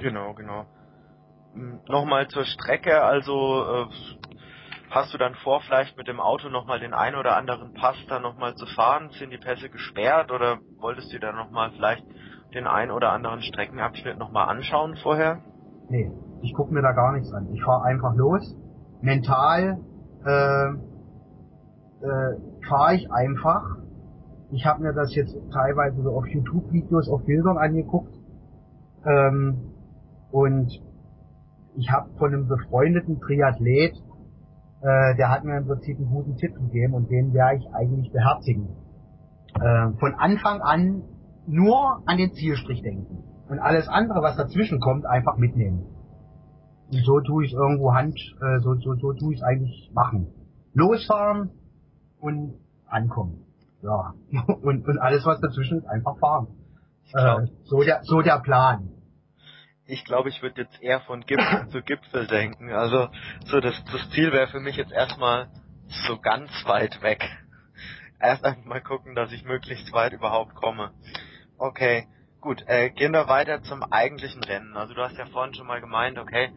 [0.00, 0.66] Genau, genau.
[1.54, 3.86] Hm, nochmal zur Strecke, also äh,
[4.90, 8.18] Hast du dann vor, vielleicht mit dem Auto nochmal den einen oder anderen Pass da
[8.18, 9.10] nochmal zu fahren?
[9.10, 12.04] Sind die Pässe gesperrt oder wolltest du da nochmal vielleicht
[12.54, 15.38] den einen oder anderen Streckenabschnitt nochmal anschauen vorher?
[15.88, 16.10] Nee,
[16.42, 17.48] ich gucke mir da gar nichts an.
[17.54, 18.56] Ich fahre einfach los.
[19.00, 19.78] Mental
[20.26, 20.70] äh,
[22.04, 22.36] äh,
[22.68, 23.76] fahre ich einfach.
[24.52, 28.14] Ich habe mir das jetzt teilweise so auf YouTube-Videos, auf Bildern angeguckt.
[29.04, 29.72] Ähm,
[30.32, 30.70] und
[31.76, 33.94] ich habe von einem befreundeten Triathlet
[34.82, 38.10] äh, der hat mir im Prinzip einen guten Tipp gegeben und den werde ich eigentlich
[38.12, 38.68] beherzigen.
[39.60, 41.02] Äh, von Anfang an
[41.46, 45.84] nur an den Zielstrich denken und alles andere, was dazwischen kommt, einfach mitnehmen.
[46.90, 50.28] Und so tue ich irgendwo Hand, äh, so, so, so tue ich eigentlich machen.
[50.72, 51.50] Losfahren
[52.18, 52.54] und
[52.86, 53.44] ankommen.
[53.82, 54.14] Ja.
[54.62, 56.48] und, und alles, was dazwischen ist, einfach fahren.
[57.12, 58.90] Äh, so, der, so der Plan
[59.90, 62.72] ich glaube, ich würde jetzt eher von Gipfel zu Gipfel denken.
[62.72, 63.08] Also
[63.46, 65.48] so das, das Ziel wäre für mich jetzt erstmal
[66.06, 67.28] so ganz weit weg.
[68.20, 70.92] Erst einmal gucken, dass ich möglichst weit überhaupt komme.
[71.58, 72.06] Okay,
[72.40, 72.62] gut.
[72.66, 74.76] Äh, gehen wir weiter zum eigentlichen Rennen.
[74.76, 76.50] Also du hast ja vorhin schon mal gemeint, okay,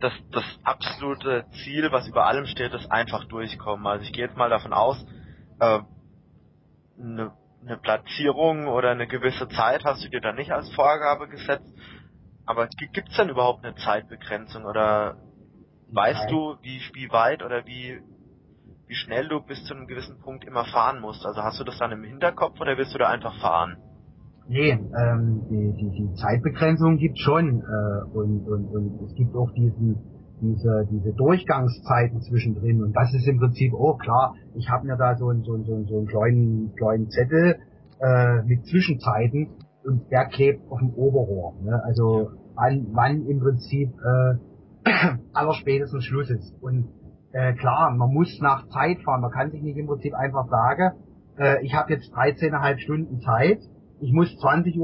[0.00, 3.86] das, das absolute Ziel, was über allem steht, ist einfach durchkommen.
[3.86, 5.02] Also ich gehe jetzt mal davon aus,
[5.60, 5.78] äh,
[6.98, 11.72] eine, eine Platzierung oder eine gewisse Zeit hast du dir da nicht als Vorgabe gesetzt,
[12.46, 15.16] aber gibt es denn überhaupt eine Zeitbegrenzung oder
[15.92, 16.28] weißt Nein.
[16.28, 18.00] du, wie, wie weit oder wie,
[18.86, 21.24] wie schnell du bis zu einem gewissen Punkt immer fahren musst?
[21.24, 23.78] Also hast du das dann im Hinterkopf oder willst du da einfach fahren?
[24.46, 29.50] Nee, ähm, die, die, die Zeitbegrenzung gibt schon äh, und, und, und es gibt auch
[29.52, 30.13] diesen,
[30.44, 34.34] diese, diese Durchgangszeiten zwischendrin und das ist im Prinzip auch klar.
[34.54, 37.56] Ich habe mir da so, ein, so, ein, so, ein, so einen kleinen, kleinen Zettel
[38.00, 39.48] äh, mit Zwischenzeiten
[39.84, 41.54] und der klebt auf dem Oberrohr.
[41.62, 41.82] Ne?
[41.84, 44.90] Also wann, wann im Prinzip äh,
[45.32, 46.54] allerspätestens Schluss ist.
[46.62, 46.88] Und
[47.32, 49.20] äh, klar, man muss nach Zeit fahren.
[49.20, 50.92] Man kann sich nicht im Prinzip einfach sagen,
[51.38, 53.58] äh, ich habe jetzt 13,5 Stunden Zeit,
[54.00, 54.78] ich muss 20.35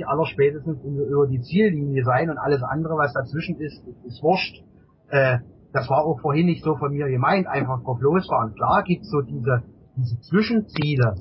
[0.00, 4.62] Uhr allerspätestens über die Ziellinie sein und alles andere, was dazwischen ist, ist wurscht.
[5.08, 5.38] Äh,
[5.72, 8.54] das war auch vorhin nicht so von mir gemeint, einfach drauf losfahren.
[8.54, 9.62] Klar gibt's so diese,
[9.96, 11.14] diese Zwischenziele,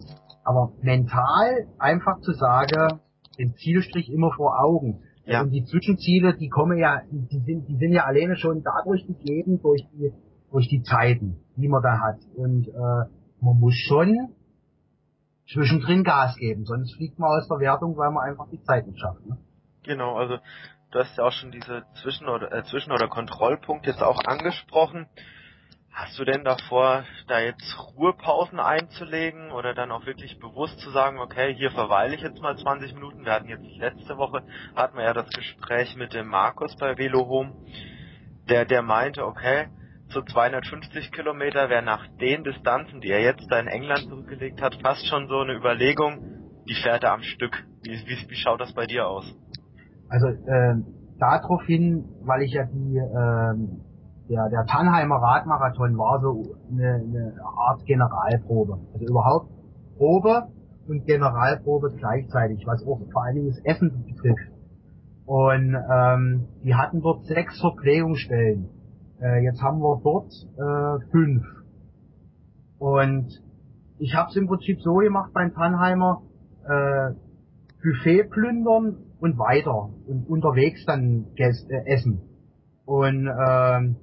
[0.43, 2.99] aber mental einfach zu sagen,
[3.37, 5.01] den Zielstrich immer vor Augen.
[5.25, 5.41] Ja.
[5.41, 9.59] Und die Zwischenziele, die kommen ja, die sind, die sind ja alleine schon dadurch gegeben,
[9.61, 10.13] durch die,
[10.51, 12.19] durch die Zeiten, die man da hat.
[12.35, 13.09] Und äh,
[13.41, 14.29] man muss schon
[15.51, 18.99] zwischendrin Gas geben, sonst fliegt man aus der Wertung, weil man einfach die Zeit nicht
[18.99, 19.25] schafft.
[19.25, 19.37] Ne?
[19.83, 20.37] Genau, also
[20.91, 25.07] du hast ja auch schon diese Zwischen- oder, äh, Zwischen- oder Kontrollpunkt jetzt auch angesprochen.
[25.91, 31.19] Hast du denn davor, da jetzt Ruhepausen einzulegen oder dann auch wirklich bewusst zu sagen,
[31.19, 33.23] okay, hier verweile ich jetzt mal 20 Minuten?
[33.23, 34.43] Wir hatten jetzt letzte Woche,
[34.75, 37.55] hatten wir ja das Gespräch mit dem Markus bei Velo Home,
[38.49, 39.69] der, der meinte, okay,
[40.15, 44.75] so 250 Kilometer wäre nach den Distanzen, die er jetzt da in England zurückgelegt hat,
[44.81, 47.65] fast schon so eine Überlegung, die fährt er am Stück.
[47.83, 49.25] Wie, wie, wie schaut das bei dir aus?
[50.07, 50.75] Also, äh,
[51.19, 53.53] daraufhin, weil ich ja die, äh,
[54.29, 58.79] der, der Tannheimer Radmarathon war so eine, eine Art Generalprobe.
[58.93, 59.49] Also überhaupt
[59.97, 60.47] Probe
[60.87, 64.49] und Generalprobe gleichzeitig, was auch vor allen Dingen das Essen betrifft.
[65.25, 68.69] Und ähm, die hatten dort sechs Verpflegungsstellen.
[69.21, 71.43] Äh, jetzt haben wir dort äh, fünf.
[72.79, 73.27] Und
[73.97, 76.21] ich habe es im Prinzip so gemacht beim Tannheimer,
[76.67, 77.11] äh,
[77.81, 81.51] Buffet plündern und weiter und unterwegs dann äh,
[81.85, 82.21] essen.
[82.85, 83.95] Und ähm,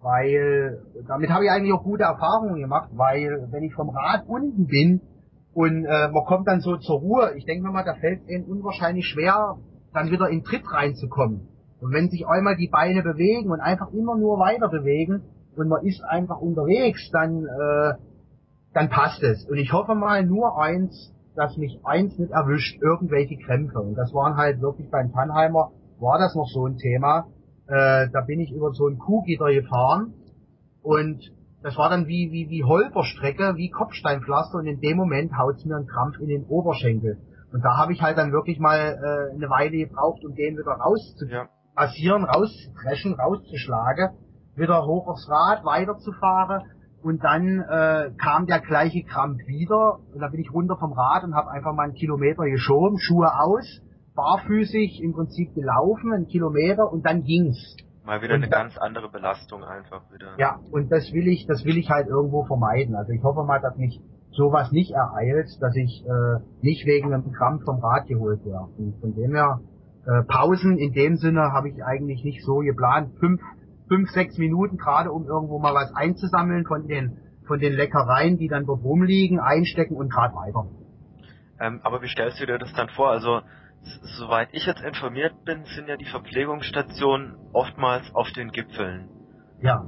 [0.00, 4.66] weil damit habe ich eigentlich auch gute Erfahrungen gemacht, weil wenn ich vom Rad unten
[4.66, 5.00] bin
[5.54, 8.46] und äh, man kommt dann so zur Ruhe, ich denke mir mal, da fällt es
[8.46, 9.56] unwahrscheinlich schwer,
[9.92, 11.48] dann wieder in Tritt reinzukommen.
[11.80, 15.22] Und wenn sich einmal die Beine bewegen und einfach immer nur weiter bewegen
[15.56, 17.94] und man ist einfach unterwegs, dann äh,
[18.74, 19.44] dann passt es.
[19.48, 23.80] Und ich hoffe mal nur eins, dass mich eins nicht erwischt, irgendwelche Krämpfe.
[23.80, 27.26] Und das waren halt wirklich beim Tannheimer, war das noch so ein Thema
[27.68, 30.14] äh, da bin ich über so ein Kuhgitter gefahren
[30.82, 31.20] und
[31.62, 35.76] das war dann wie, wie, wie Holperstrecke, wie Kopfsteinpflaster und in dem Moment haut's mir
[35.76, 37.18] ein Krampf in den Oberschenkel.
[37.52, 40.72] Und da habe ich halt dann wirklich mal äh, eine Weile gebraucht, um den wieder
[40.72, 41.48] rauszupassieren, ja.
[41.78, 44.10] Rauszudreschen, rauszuschlagen,
[44.56, 46.62] wieder hoch aufs Rad, weiterzufahren
[47.02, 51.24] und dann äh, kam der gleiche Krampf wieder und da bin ich runter vom Rad
[51.24, 53.82] und habe einfach mal einen Kilometer geschoben, Schuhe aus
[54.18, 57.76] barfüßig im Prinzip gelaufen, einen Kilometer und dann ging's.
[58.04, 60.34] Mal wieder und eine ganz andere Belastung einfach wieder.
[60.38, 62.96] Ja, und das will ich, das will ich halt irgendwo vermeiden.
[62.96, 64.00] Also ich hoffe mal, dass mich
[64.32, 68.66] sowas nicht ereilt, dass ich äh, nicht wegen einem Krampf vom Rad geholt werde.
[68.76, 69.60] Und von dem her,
[70.08, 73.12] äh, Pausen in dem Sinne habe ich eigentlich nicht so geplant.
[73.20, 73.42] Fünf,
[73.88, 78.48] fünf, sechs Minuten gerade, um irgendwo mal was einzusammeln von den von den Leckereien, die
[78.48, 80.68] dann dort rumliegen, einstecken und gerade weiter.
[81.60, 83.10] Ähm, aber wie stellst du dir das dann vor?
[83.10, 83.40] Also
[84.18, 89.08] soweit ich jetzt informiert bin, sind ja die Verpflegungsstationen oftmals auf den Gipfeln.
[89.60, 89.84] Ja.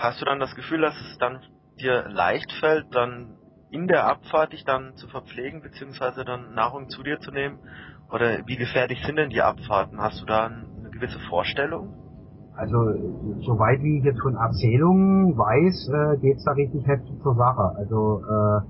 [0.00, 1.40] Hast du dann das Gefühl, dass es dann
[1.78, 3.36] dir leicht fällt, dann
[3.70, 7.58] in der Abfahrt dich dann zu verpflegen, beziehungsweise dann Nahrung zu dir zu nehmen?
[8.14, 10.00] Oder wie gefährlich sind denn die Abfahrten?
[10.00, 11.92] Hast du da eine gewisse Vorstellung?
[12.56, 12.76] Also,
[13.40, 17.74] soweit wie ich jetzt von Erzählungen weiß, äh, geht's da richtig heftig zur Sache.
[17.76, 18.60] Also, äh,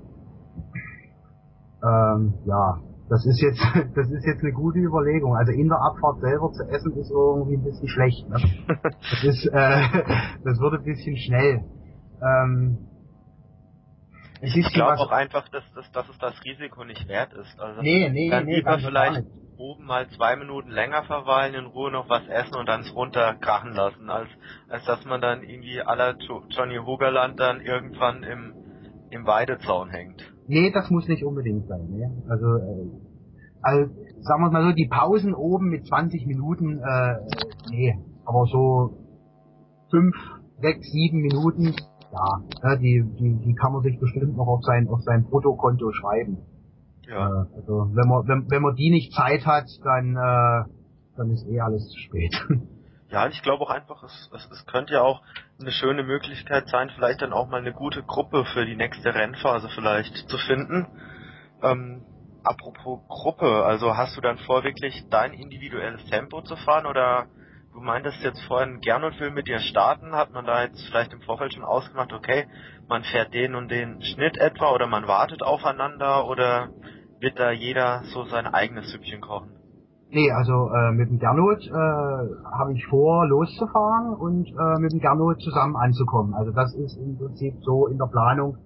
[1.85, 3.61] ähm, ja, das ist jetzt,
[3.95, 5.35] das ist jetzt eine gute Überlegung.
[5.35, 8.27] Also in der Abfahrt selber zu essen ist irgendwie ein bisschen schlecht.
[8.27, 8.37] Ne?
[8.81, 9.53] Das ist, äh,
[10.43, 11.63] das wird ein bisschen schnell.
[12.19, 12.77] Ähm,
[14.41, 17.59] ich ich glaube auch einfach, dass, dass, dass es das Risiko nicht wert ist.
[17.59, 19.23] Also nee, nee, dann nee, lieber vielleicht
[19.57, 23.73] oben mal zwei Minuten länger verweilen, in Ruhe noch was essen und dann es runterkrachen
[23.73, 24.29] lassen, als,
[24.67, 26.17] als dass man dann irgendwie aller
[26.49, 28.53] Johnny Hogerland dann irgendwann im,
[29.09, 30.21] im Weidezaun hängt.
[30.47, 31.89] Nee, das muss nicht unbedingt sein.
[31.89, 32.11] Ne?
[32.27, 32.89] Also, äh,
[33.61, 37.15] also sagen wir mal so, die Pausen oben mit 20 Minuten, äh,
[37.71, 38.97] nee, aber so
[39.89, 40.15] fünf,
[40.61, 41.75] sechs, sieben Minuten,
[42.15, 46.37] ja, die, die, die kann man sich bestimmt noch auf sein, auf sein Bruttokonto schreiben.
[47.07, 47.27] Ja.
[47.27, 50.69] Äh, also wenn man, wenn, wenn man die nicht Zeit hat, dann, äh,
[51.17, 52.35] dann ist eh alles zu spät.
[53.11, 55.21] Ja, ich glaube auch einfach, es, es, es könnte ja auch
[55.59, 59.69] eine schöne Möglichkeit sein, vielleicht dann auch mal eine gute Gruppe für die nächste Rennphase
[59.69, 60.87] vielleicht zu finden.
[61.61, 62.01] Ähm,
[62.43, 67.27] apropos Gruppe, also hast du dann vor, wirklich dein individuelles Tempo zu fahren oder
[67.75, 71.19] du meintest jetzt vorhin, Gernot will mit dir starten, hat man da jetzt vielleicht im
[71.21, 72.45] Vorfeld schon ausgemacht, okay,
[72.87, 76.69] man fährt den und den Schnitt etwa oder man wartet aufeinander oder
[77.19, 79.51] wird da jeder so sein eigenes Süppchen kochen?
[80.09, 84.99] Nee, also äh, mit dem Gernot äh, habe ich vor, loszufahren und äh, mit dem
[84.99, 86.33] Gernot zusammen anzukommen.
[86.33, 88.57] Also das ist im Prinzip so in der Planung,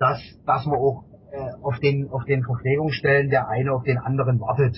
[0.00, 4.40] dass dass man auch äh, auf den auf den Verpflegungsstellen der eine auf den anderen
[4.40, 4.74] wartet,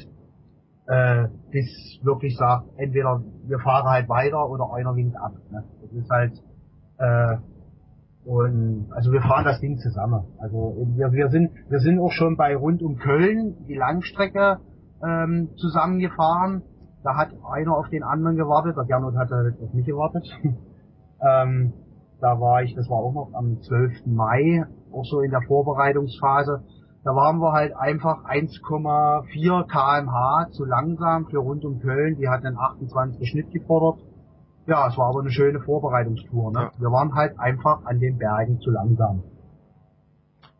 [0.88, 5.32] äh, bis wirklich sagt, entweder wir fahren halt weiter oder einer winkt ab.
[5.50, 5.64] Ne?
[5.82, 6.32] Das ist halt
[6.98, 7.36] äh,
[8.24, 10.24] und also wir fahren das Ding zusammen.
[10.38, 14.58] Also wir wir sind wir sind auch schon bei rund um Köln die Langstrecke
[15.06, 16.62] ähm, zusammengefahren.
[17.04, 20.26] Da hat einer auf den anderen gewartet, der Gernot hat auf mich gewartet.
[21.22, 21.72] ähm,
[22.20, 24.06] da war ich, das war auch noch am 12.
[24.06, 26.64] Mai, auch so in der Vorbereitungsphase.
[27.04, 32.16] Da waren wir halt einfach 1,4 kmh zu langsam für rund um Köln.
[32.16, 34.00] Die hatten einen 28 Schnitt gefordert.
[34.66, 36.52] Ja, es war aber eine schöne Vorbereitungstour.
[36.52, 36.60] Ne?
[36.60, 36.72] Ja.
[36.78, 39.22] Wir waren halt einfach an den Bergen zu langsam.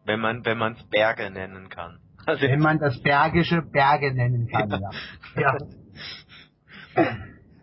[0.07, 1.99] Wenn man wenn man es Berge nennen kann.
[2.27, 4.91] Also Wenn man das Bergische Berge nennen kann, ja.
[5.35, 5.57] Ja.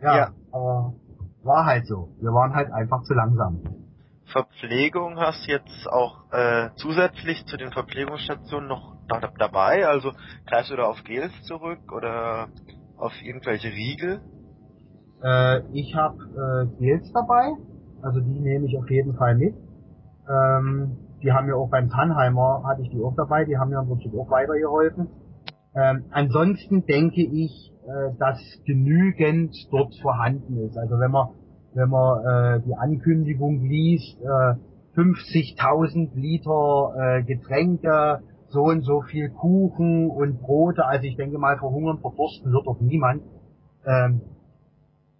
[0.01, 0.17] ja.
[0.17, 0.29] ja.
[0.51, 0.95] aber
[1.43, 2.09] war halt so.
[2.19, 3.84] Wir waren halt einfach zu langsam.
[4.27, 8.95] Verpflegung hast jetzt auch äh, zusätzlich zu den Verpflegungsstationen noch
[9.37, 9.87] dabei?
[9.87, 10.11] Also
[10.47, 12.49] greifst du da auf Gels zurück oder
[12.97, 14.21] auf irgendwelche Riegel?
[15.21, 17.53] Äh, ich habe äh, Gels dabei,
[18.01, 19.55] also die nehme ich auf jeden Fall mit.
[20.27, 23.79] Ähm, die haben mir auch beim Tannheimer, hatte ich die auch dabei, die haben mir
[23.79, 25.07] im Prinzip auch weitergeholfen.
[25.75, 30.77] Ähm, ansonsten denke ich, äh, dass genügend dort vorhanden ist.
[30.77, 31.29] Also wenn man,
[31.75, 34.55] wenn man äh, die Ankündigung liest, äh,
[34.95, 40.85] 50.000 Liter äh, Getränke so und so viel Kuchen und Brote.
[40.85, 43.21] Also ich denke mal, verhungern, verdursten wird doch niemand.
[43.85, 44.21] Ähm,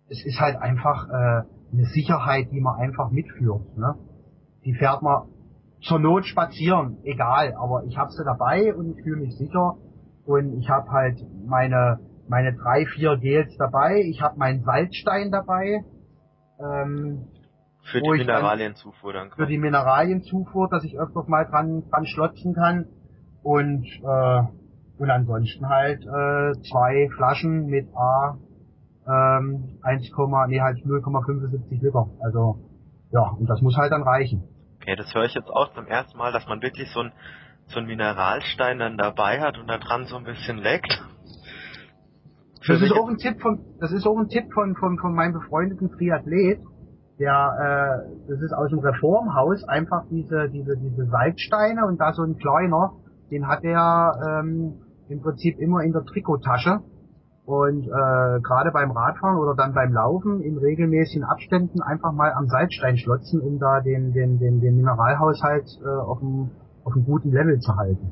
[0.07, 3.77] es ist halt einfach äh, eine Sicherheit, die man einfach mitführt.
[3.77, 3.95] Ne?
[4.63, 5.27] Die fährt man
[5.81, 9.75] zur Not spazieren, egal, aber ich habe sie dabei und ich fühle mich sicher
[10.25, 15.83] und ich habe halt meine meine drei vier Gels dabei, ich habe meinen Salzstein dabei.
[16.59, 17.27] Ähm,
[17.83, 19.31] für die Mineralienzufuhr dann.
[19.31, 22.87] Für die Mineralienzufuhr, dass ich öfters mal dran dran schlotzen kann
[23.43, 24.41] und äh,
[24.97, 28.37] und ansonsten halt äh, zwei Flaschen mit A
[29.07, 30.09] ähm, 1,
[30.47, 32.09] nee halt 0,75 Liter.
[32.21, 32.59] Also
[33.11, 34.43] ja, und das muss halt dann reichen.
[34.81, 37.11] Okay, das höre ich jetzt auch zum ersten Mal, dass man wirklich so ein
[37.67, 41.01] so ein Mineralstein dann dabei hat und da dran so ein bisschen leckt.
[42.67, 45.33] Das ist auch ein Tipp von das ist auch ein Tipp von von, von meinem
[45.33, 46.59] befreundeten Triathlet,
[47.19, 52.23] der äh, das ist aus dem Reformhaus einfach diese diese diese Salzsteine und da so
[52.23, 52.93] ein kleiner,
[53.31, 54.73] den hat er ähm,
[55.09, 56.81] im Prinzip immer in der Trikottasche
[57.45, 62.47] und äh, gerade beim Radfahren oder dann beim Laufen in regelmäßigen Abständen einfach mal am
[62.47, 66.49] Salzstein schlotzen, um da den, den, den, den Mineralhaushalt äh, auf, einem,
[66.83, 68.11] auf einem guten Level zu halten.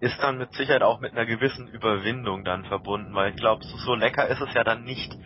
[0.00, 3.76] Ist dann mit Sicherheit auch mit einer gewissen Überwindung dann verbunden, weil ich glaube, so,
[3.78, 5.16] so lecker ist es ja dann nicht.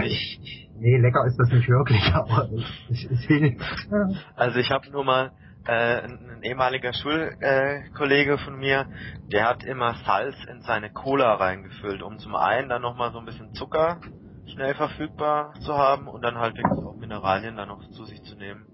[0.00, 0.40] nicht.
[0.74, 2.48] nee, lecker ist das nicht wirklich, aber
[2.88, 3.88] es, es hilft.
[4.34, 5.32] Also ich habe nur mal
[5.66, 8.86] äh, ein ehemaliger Schulkollege von mir,
[9.32, 13.24] der hat immer Salz in seine Cola reingefüllt, um zum einen dann nochmal so ein
[13.26, 14.00] bisschen Zucker
[14.46, 18.36] schnell verfügbar zu haben und dann halt wirklich auch Mineralien dann noch zu sich zu
[18.36, 18.66] nehmen.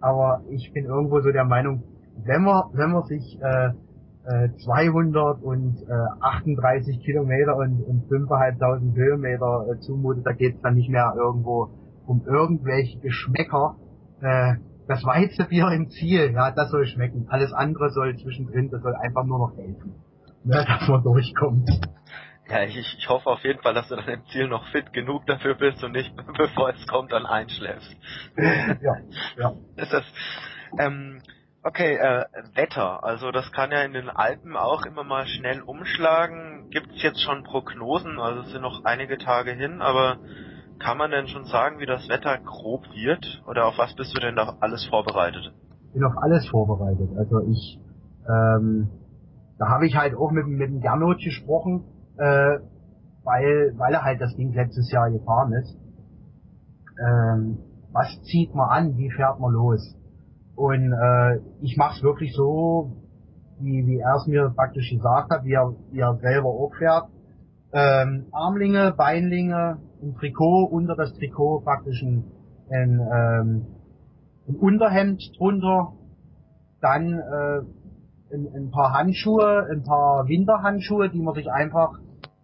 [0.00, 1.82] Aber ich bin irgendwo so der Meinung,
[2.24, 3.70] wenn man, wenn man sich äh,
[4.26, 11.70] äh, 238 Kilometer und, und 5.500 Höhenmeter äh, zumutet, da geht's dann nicht mehr irgendwo
[12.06, 13.76] um irgendwelche Geschmäcker,
[14.20, 14.56] äh,
[14.88, 17.26] das Weizenbier im Ziel, ja, das soll schmecken.
[17.28, 19.94] Alles andere soll zwischendrin, das soll einfach nur noch helfen,
[20.44, 21.68] ne, dass man durchkommt.
[22.48, 25.26] Ja, ich, ich hoffe auf jeden Fall, dass du dann im Ziel noch fit genug
[25.26, 27.96] dafür bist und nicht, bevor es kommt, dann einschläfst.
[28.36, 28.96] ja,
[29.36, 29.52] ja.
[29.76, 30.04] Ist das,
[30.78, 31.20] ähm,
[31.66, 32.24] okay, äh,
[32.54, 33.04] Wetter.
[33.04, 36.70] Also das kann ja in den Alpen auch immer mal schnell umschlagen.
[36.70, 38.18] Gibt es jetzt schon Prognosen?
[38.18, 40.18] Also es sind noch einige Tage hin, aber
[40.78, 43.42] kann man denn schon sagen, wie das Wetter grob wird?
[43.48, 45.52] Oder auf was bist du denn da alles vorbereitet?
[45.88, 47.10] Ich bin auf alles vorbereitet.
[47.16, 47.80] Also ich,
[48.28, 48.88] ähm,
[49.58, 51.84] da habe ich halt auch mit, mit dem Gernot gesprochen,
[52.18, 52.58] äh,
[53.24, 55.76] weil, weil er halt das Ding letztes Jahr gefahren ist.
[57.00, 57.58] Ähm,
[57.92, 58.96] was zieht man an?
[58.96, 59.96] Wie fährt man los?
[60.56, 62.90] Und äh, ich mache es wirklich so,
[63.60, 67.04] wie, wie er es mir praktisch gesagt hat, wie er, wie er selber auch fährt.
[67.72, 72.24] Ähm, Armlinge, Beinlinge, ein Trikot, unter das Trikot praktisch ein,
[72.70, 73.66] ein, ähm,
[74.48, 75.92] ein Unterhemd drunter,
[76.80, 81.98] dann äh, ein, ein paar Handschuhe, ein paar Winterhandschuhe, die man sich einfach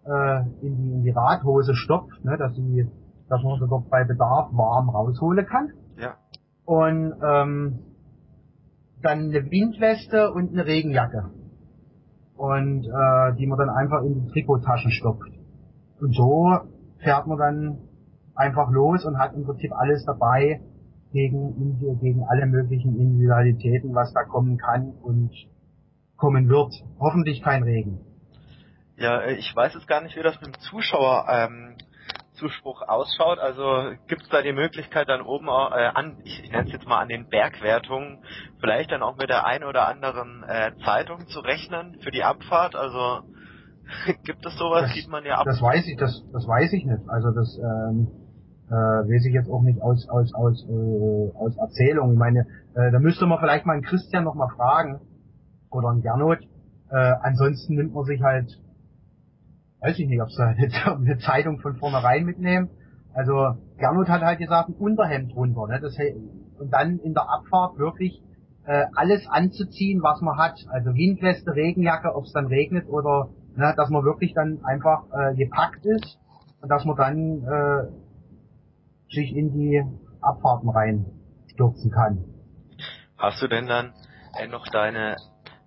[0.05, 2.87] äh, in, die, in die Radhose stopft, ne, dass, sie,
[3.27, 5.71] dass man sie dort bei Bedarf warm rausholen kann.
[5.97, 6.15] Ja.
[6.65, 7.79] Und ähm,
[9.03, 11.29] dann eine Windweste und eine Regenjacke.
[12.35, 15.31] Und äh, die man dann einfach in die Trikottaschen stopft.
[15.99, 16.57] Und so
[16.99, 17.77] fährt man dann
[18.35, 20.61] einfach los und hat im Prinzip alles dabei
[21.11, 25.31] gegen, gegen alle möglichen Individualitäten, was da kommen kann und
[26.17, 26.73] kommen wird.
[26.99, 27.99] Hoffentlich kein Regen.
[28.97, 31.75] Ja, äh, ich weiß jetzt gar nicht, wie das mit dem Zuschauer ähm,
[32.33, 33.39] Zuspruch ausschaut.
[33.39, 36.87] Also gibt es da die Möglichkeit dann oben äh, an, ich, ich nenne es jetzt
[36.87, 38.23] mal an den Bergwertungen,
[38.59, 42.75] vielleicht dann auch mit der einen oder anderen äh, Zeitung zu rechnen für die Abfahrt.
[42.75, 43.23] Also
[44.23, 44.83] Gibt es sowas?
[44.83, 45.45] Das, Sieht man ja ab.
[45.45, 47.01] Das weiß ich, das, das weiß ich nicht.
[47.07, 48.07] Also das ähm,
[48.69, 52.13] äh, weiß ich jetzt auch nicht aus aus aus äh, aus Erzählung.
[52.13, 55.01] Ich meine, äh, da müsste man vielleicht mal einen Christian noch mal fragen
[55.69, 56.39] oder einen Gernot.
[56.89, 58.59] Äh, ansonsten nimmt man sich halt,
[59.83, 62.69] weiß ich nicht, ob sie eine, eine Zeitung von vornherein mitnehmen.
[63.13, 65.79] Also Gernot hat halt gesagt, ein Unterhemd runter, ne?
[65.79, 65.95] Das,
[66.59, 68.23] und dann in der Abfahrt wirklich
[68.65, 70.57] äh, alles anzuziehen, was man hat.
[70.69, 75.35] Also Windweste, Regenjacke, ob es dann regnet oder ne, dass man wirklich dann einfach äh,
[75.35, 76.17] gepackt ist
[76.61, 79.83] und dass man dann äh, sich in die
[80.21, 82.23] Abfahrten reinstürzen kann.
[83.17, 83.93] Hast du denn dann
[84.39, 85.17] äh, noch deine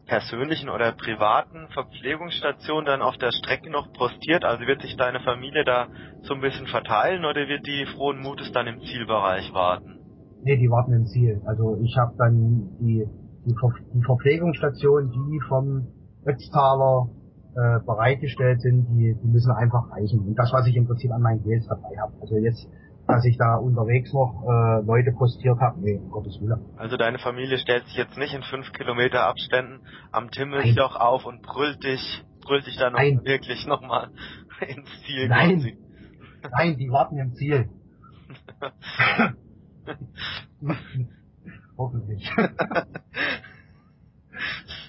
[0.06, 4.44] persönlichen oder privaten Verpflegungsstationen dann auf der Strecke noch postiert?
[4.44, 5.88] Also wird sich deine Familie da
[6.22, 9.98] so ein bisschen verteilen oder wird die frohen Mutes dann im Zielbereich warten?
[10.42, 11.42] Nee, die warten im Ziel.
[11.44, 13.04] Also ich habe dann die,
[13.46, 15.88] die, Ver die Verpflegungsstation, die vom
[16.24, 17.08] Ötztaler
[17.56, 20.20] äh, bereitgestellt sind, die, die müssen einfach reichen.
[20.20, 22.12] Und das, was ich im Prinzip an meinen Gels dabei habe.
[22.20, 22.68] Also jetzt
[23.06, 25.80] dass ich da unterwegs noch äh, Leute postiert habe.
[25.80, 26.60] Nee, um Gottes Willen.
[26.76, 29.80] Also deine Familie stellt sich jetzt nicht in fünf Kilometer Abständen
[30.12, 33.20] am Timmelsjoch auf und brüllt dich, brüllt dich da noch Nein.
[33.24, 34.10] wirklich nochmal
[34.66, 35.28] ins Ziel.
[35.28, 35.58] Nein.
[35.60, 35.78] quasi.
[36.50, 37.68] Nein, die warten im Ziel.
[41.78, 42.30] Hoffentlich.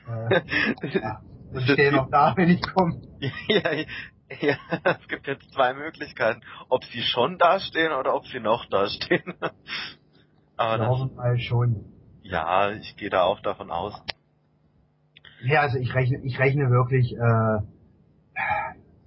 [0.07, 0.41] äh,
[0.89, 1.21] ja.
[1.53, 3.01] Und stehen noch da, wenn ich komme.
[3.47, 3.71] ja,
[4.41, 6.41] ja, es gibt jetzt zwei Möglichkeiten.
[6.69, 9.33] Ob sie schon dastehen oder ob sie noch dastehen.
[10.57, 11.85] Aber das, Hoffen mal schon.
[12.23, 13.93] ja, ich gehe da auch davon aus.
[15.43, 17.59] Ja, also ich rechne, ich rechne wirklich, äh,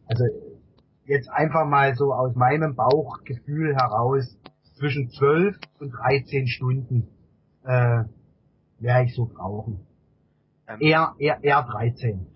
[0.06, 0.24] also
[1.04, 4.38] jetzt einfach mal so aus meinem Bauchgefühl heraus
[4.78, 7.08] zwischen 12 und 13 Stunden
[7.64, 8.04] äh,
[8.78, 9.86] werde ich so brauchen.
[10.68, 12.26] Ähm, Eher, eher, eher 13.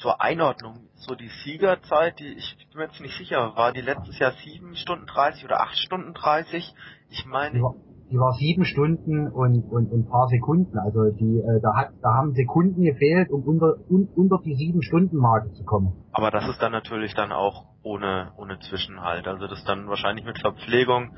[0.00, 4.18] zur Einordnung, so die Siegerzeit, die ich bin mir jetzt nicht sicher, war die letztes
[4.18, 6.74] Jahr 7 Stunden 30 oder 8 Stunden 30?
[7.10, 7.74] Ich Die meine, war,
[8.10, 10.78] die war sieben Stunden und, und, und ein paar Sekunden.
[10.78, 14.82] Also die, äh, da hat, da haben Sekunden gefehlt, um unter, un, unter die sieben
[14.82, 15.92] Stunden Marke zu kommen.
[16.12, 19.26] aber das ist dann natürlich dann auch ohne, ohne Zwischenhalt.
[19.26, 21.16] Also das dann wahrscheinlich mit Verpflegung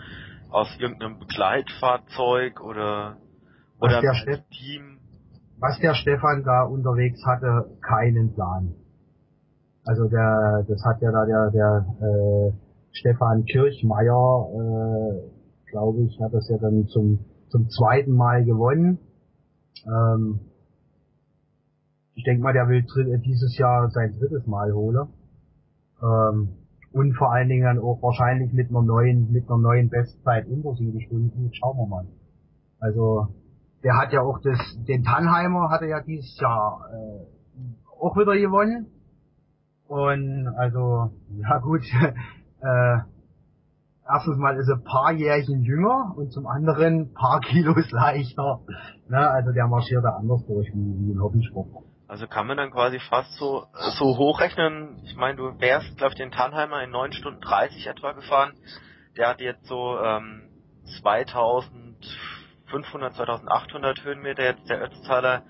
[0.51, 3.18] aus irgendeinem Begleitfahrzeug oder,
[3.78, 4.03] oder
[4.51, 4.99] Team.
[5.61, 8.74] Was der Stefan da unterwegs hatte, keinen Plan.
[9.84, 12.52] Also der, das hat ja da der, der äh,
[12.92, 18.98] Stefan Kirchmeier, äh, glaube ich, hat das ja dann zum zum zweiten Mal gewonnen.
[19.86, 20.40] Ähm,
[22.14, 22.84] ich denke mal, der will
[23.24, 25.08] dieses Jahr sein drittes Mal holen.
[26.02, 26.48] Ähm,
[26.92, 30.74] und vor allen Dingen dann auch wahrscheinlich mit einer neuen, mit einer neuen Bestzeit unter
[30.74, 31.50] sieben Stunden.
[31.52, 32.06] Schauen wir mal.
[32.80, 33.28] Also
[33.83, 38.37] der hat ja auch das, den Tannheimer hat er ja dieses Jahr äh, auch wieder
[38.37, 38.87] gewonnen.
[39.87, 41.83] Und also, ja gut,
[42.61, 42.99] äh,
[44.09, 48.61] erstens mal ist er ein paar Jährchen jünger und zum anderen ein paar Kilos leichter.
[49.09, 49.18] Ne?
[49.18, 51.68] Also der marschiert da anders durch wie, wie ein Hobbysport.
[52.07, 53.66] Also kann man dann quasi fast so,
[53.99, 55.01] so hochrechnen.
[55.05, 58.53] Ich meine, du wärst, glaube ich, den Tannheimer in 9 Stunden 30 etwa gefahren.
[59.16, 60.43] Der hat jetzt so ähm,
[62.71, 65.43] 2500, 2800 Höhenmeter, jetzt der Ötztaler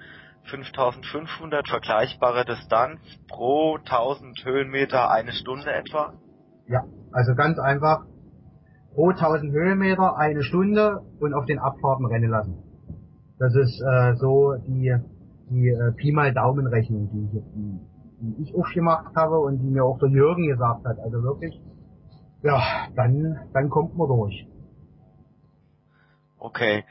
[0.44, 6.14] 5500, vergleichbare Distanz pro 1000 Höhenmeter eine Stunde etwa.
[6.66, 8.06] Ja, also ganz einfach
[8.94, 12.56] pro 1000 Höhenmeter eine Stunde und auf den Abfahrten rennen lassen.
[13.38, 14.94] Das ist äh, so die,
[15.50, 17.80] die äh, Pi mal Daumenrechnung, die ich, die,
[18.20, 20.98] die ich auch gemacht habe und die mir auch der Jürgen gesagt hat.
[20.98, 21.60] Also wirklich,
[22.42, 22.60] ja,
[22.96, 24.46] dann, dann kommt man durch.
[26.40, 26.84] Okay.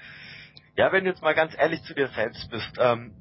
[0.76, 3.14] Ja, wenn du jetzt mal ganz ehrlich zu dir selbst bist, ähm,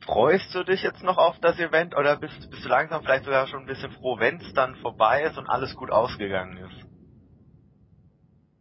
[0.00, 3.46] freust du dich jetzt noch auf das Event oder bist, bist du langsam vielleicht sogar
[3.46, 6.86] schon ein bisschen froh, wenn es dann vorbei ist und alles gut ausgegangen ist?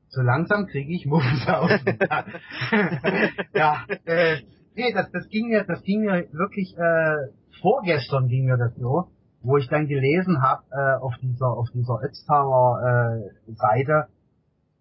[0.10, 1.70] So langsam kriege ich Muffens auf.
[3.54, 4.42] ja, äh,
[4.76, 9.10] nee, das, das ging mir, das ging mir wirklich, äh, vorgestern ging mir das so,
[9.42, 14.08] wo ich dann gelesen habe, äh, auf dieser, auf dieser Ötztaler äh, Seite,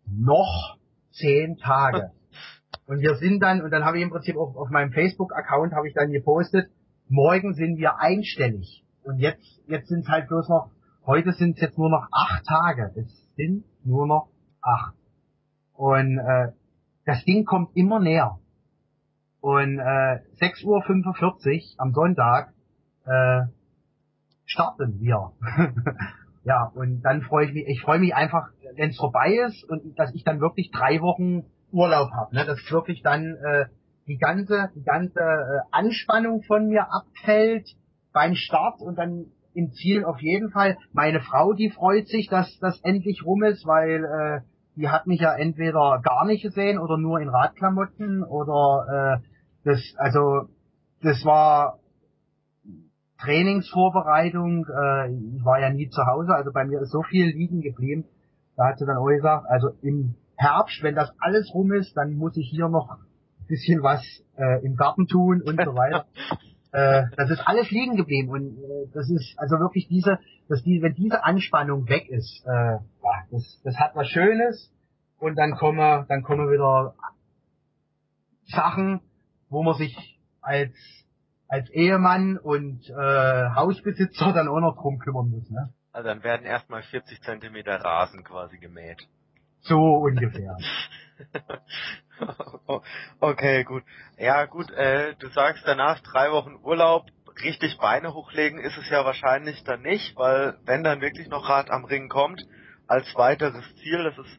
[0.06, 0.75] noch
[1.18, 2.10] zehn Tage.
[2.86, 5.88] Und wir sind dann, und dann habe ich im Prinzip auf, auf meinem Facebook-Account habe
[5.88, 6.70] ich dann gepostet,
[7.08, 8.84] morgen sind wir einstellig.
[9.02, 10.70] Und jetzt, jetzt sind es halt bloß noch,
[11.04, 12.92] heute sind es jetzt nur noch acht Tage.
[12.94, 14.28] Es sind nur noch
[14.62, 14.94] acht.
[15.74, 16.52] Und äh,
[17.04, 18.38] das Ding kommt immer näher.
[19.40, 22.52] Und äh, 6.45 Uhr am Sonntag
[23.04, 23.42] äh,
[24.44, 25.32] starten wir.
[26.44, 29.98] ja, und dann freue ich mich, ich freue mich einfach, wenn es vorbei ist und
[29.98, 32.34] dass ich dann wirklich drei Wochen Urlaub habe.
[32.34, 32.44] Ne?
[32.44, 33.66] Dass wirklich dann äh,
[34.06, 37.68] die ganze, die ganze äh, Anspannung von mir abfällt
[38.12, 40.76] beim Start und dann im Ziel auf jeden Fall.
[40.92, 44.40] Meine Frau, die freut sich, dass das endlich rum ist, weil äh,
[44.76, 49.26] die hat mich ja entweder gar nicht gesehen oder nur in Radklamotten oder äh,
[49.64, 50.48] das, also
[51.02, 51.78] das war
[53.18, 57.62] Trainingsvorbereitung, äh, ich war ja nie zu Hause, also bei mir ist so viel liegen
[57.62, 58.04] geblieben.
[58.56, 62.14] Da hat sie dann auch gesagt, also im Herbst, wenn das alles rum ist, dann
[62.14, 64.02] muss ich hier noch ein bisschen was
[64.36, 66.06] äh, im Garten tun und so weiter.
[66.72, 70.82] äh, das ist alles liegen geblieben und äh, das ist also wirklich diese, dass die,
[70.82, 72.80] wenn diese Anspannung weg ist, äh, ja,
[73.30, 74.72] das, das hat was Schönes
[75.18, 76.94] und dann kommen, dann kommen wieder
[78.46, 79.00] Sachen,
[79.48, 80.72] wo man sich als
[81.48, 85.72] als Ehemann und äh, Hausbesitzer dann auch noch drum kümmern muss, ne?
[85.96, 89.08] Also dann werden erstmal 40 Zentimeter Rasen quasi gemäht.
[89.62, 90.58] So ungefähr.
[93.20, 93.82] okay, gut.
[94.18, 97.06] Ja, gut, äh, du sagst danach drei Wochen Urlaub,
[97.42, 101.70] richtig Beine hochlegen ist es ja wahrscheinlich dann nicht, weil wenn dann wirklich noch Rad
[101.70, 102.42] am Ring kommt
[102.86, 104.04] als weiteres Ziel.
[104.04, 104.38] Das ist,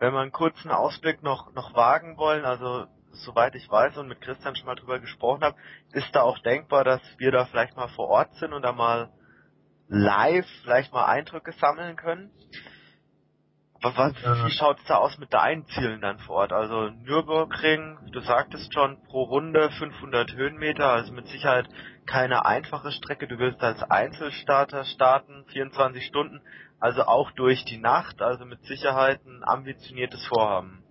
[0.00, 4.20] wenn wir einen kurzen Ausblick noch, noch wagen wollen, also soweit ich weiß und mit
[4.22, 5.56] Christian schon mal drüber gesprochen habe,
[5.92, 9.12] ist da auch denkbar, dass wir da vielleicht mal vor Ort sind und da mal
[9.88, 12.30] live vielleicht mal Eindrücke sammeln können.
[13.82, 16.52] Was, wie schaut's da aus mit deinen Zielen dann vor Ort?
[16.52, 21.68] Also Nürburgring, du sagtest schon, pro Runde 500 Höhenmeter, also mit Sicherheit
[22.06, 23.28] keine einfache Strecke.
[23.28, 26.40] Du willst als Einzelstarter starten, 24 Stunden,
[26.80, 30.82] also auch durch die Nacht, also mit Sicherheit ein ambitioniertes Vorhaben.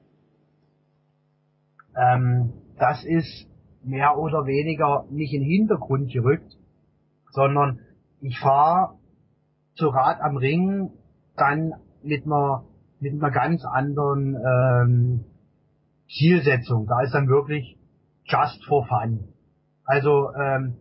[1.98, 3.48] Ähm, das ist
[3.84, 6.54] mehr oder weniger nicht in den Hintergrund gerückt,
[7.32, 7.80] sondern
[8.26, 8.96] ich fahre
[9.76, 10.92] zu Rad am Ring
[11.38, 12.64] dann mit einer
[13.00, 15.26] mit einer ganz anderen ähm,
[16.10, 16.88] Zielsetzung.
[16.88, 17.78] Da ist dann wirklich
[18.24, 19.28] just for fun.
[19.86, 20.76] Also ähm,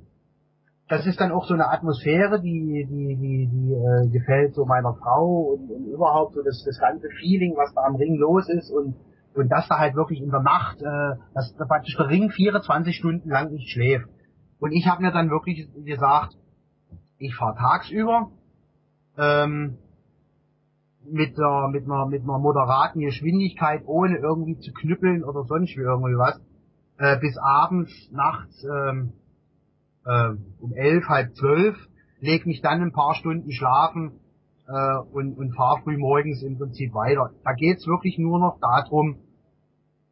[0.88, 4.95] das ist dann auch so eine Atmosphäre, die die die, die äh, gefällt so meiner
[4.95, 8.70] Frau und, und überhaupt so das, das ganze Feeling, was da am Ring los ist
[8.70, 8.97] und
[9.34, 12.97] und dass da halt wirklich in der Nacht, äh, dass da praktisch der Ring 24
[12.97, 14.09] Stunden lang nicht schläft.
[14.61, 16.36] Und ich habe mir dann wirklich gesagt,
[17.19, 18.31] ich fahre tagsüber
[19.17, 19.79] ähm,
[21.05, 25.83] mit, der, mit, einer, mit einer moderaten Geschwindigkeit, ohne irgendwie zu knüppeln oder sonst wie
[25.83, 26.41] irgendwie was,
[26.99, 29.12] äh, bis abends, nachts ähm,
[30.05, 31.77] äh, um elf, halb zwölf,
[32.21, 34.21] leg mich dann ein paar Stunden schlafen
[34.67, 37.31] äh, und, und fahre früh morgens im Prinzip weiter.
[37.45, 39.19] Da geht's wirklich nur noch darum,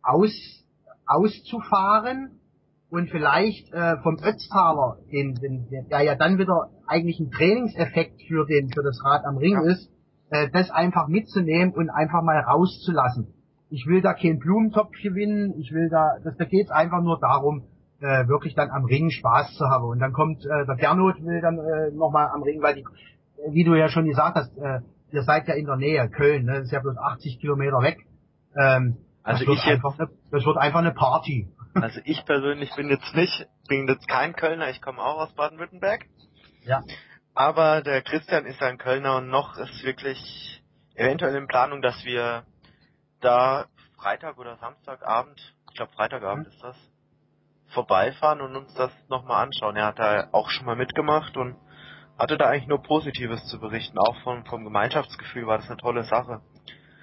[0.03, 0.33] aus,
[1.07, 2.42] auszufahren
[2.93, 8.45] und vielleicht äh, vom Ötztaler, den, den, der ja dann wieder eigentlich ein Trainingseffekt für
[8.45, 9.73] den für das Rad am Ring ja.
[9.73, 9.91] ist,
[10.29, 13.33] äh, das einfach mitzunehmen und einfach mal rauszulassen.
[13.71, 17.63] Ich will da keinen Blumentopf gewinnen, ich will da, das, da geht's einfach nur darum,
[18.01, 19.85] äh, wirklich dann am Ring Spaß zu haben.
[19.85, 22.85] Und dann kommt äh, der Gernot will dann äh, nochmal am Ring, weil die,
[23.53, 24.81] wie du ja schon gesagt hast, äh,
[25.13, 26.57] ihr seid ja in der Nähe, Köln, ne?
[26.57, 28.05] das ist ja bloß 80 Kilometer weg.
[28.55, 31.49] Ähm, also das, wird einfach eine, das wird einfach eine Party.
[31.75, 36.07] Also ich persönlich bin jetzt nicht, bin jetzt kein Kölner, ich komme auch aus Baden-Württemberg.
[36.65, 36.83] Ja.
[37.35, 40.63] Aber der Christian ist ein Kölner und noch ist wirklich
[40.95, 42.45] eventuell in Planung, dass wir
[43.21, 43.67] da
[43.97, 46.53] Freitag oder Samstagabend, ich glaube Freitagabend mhm.
[46.53, 46.77] ist das,
[47.73, 49.77] vorbeifahren und uns das nochmal anschauen.
[49.77, 51.57] Er hat da auch schon mal mitgemacht und
[52.19, 53.99] hatte da eigentlich nur Positives zu berichten.
[53.99, 56.43] Auch vom, vom Gemeinschaftsgefühl war das eine tolle Sache.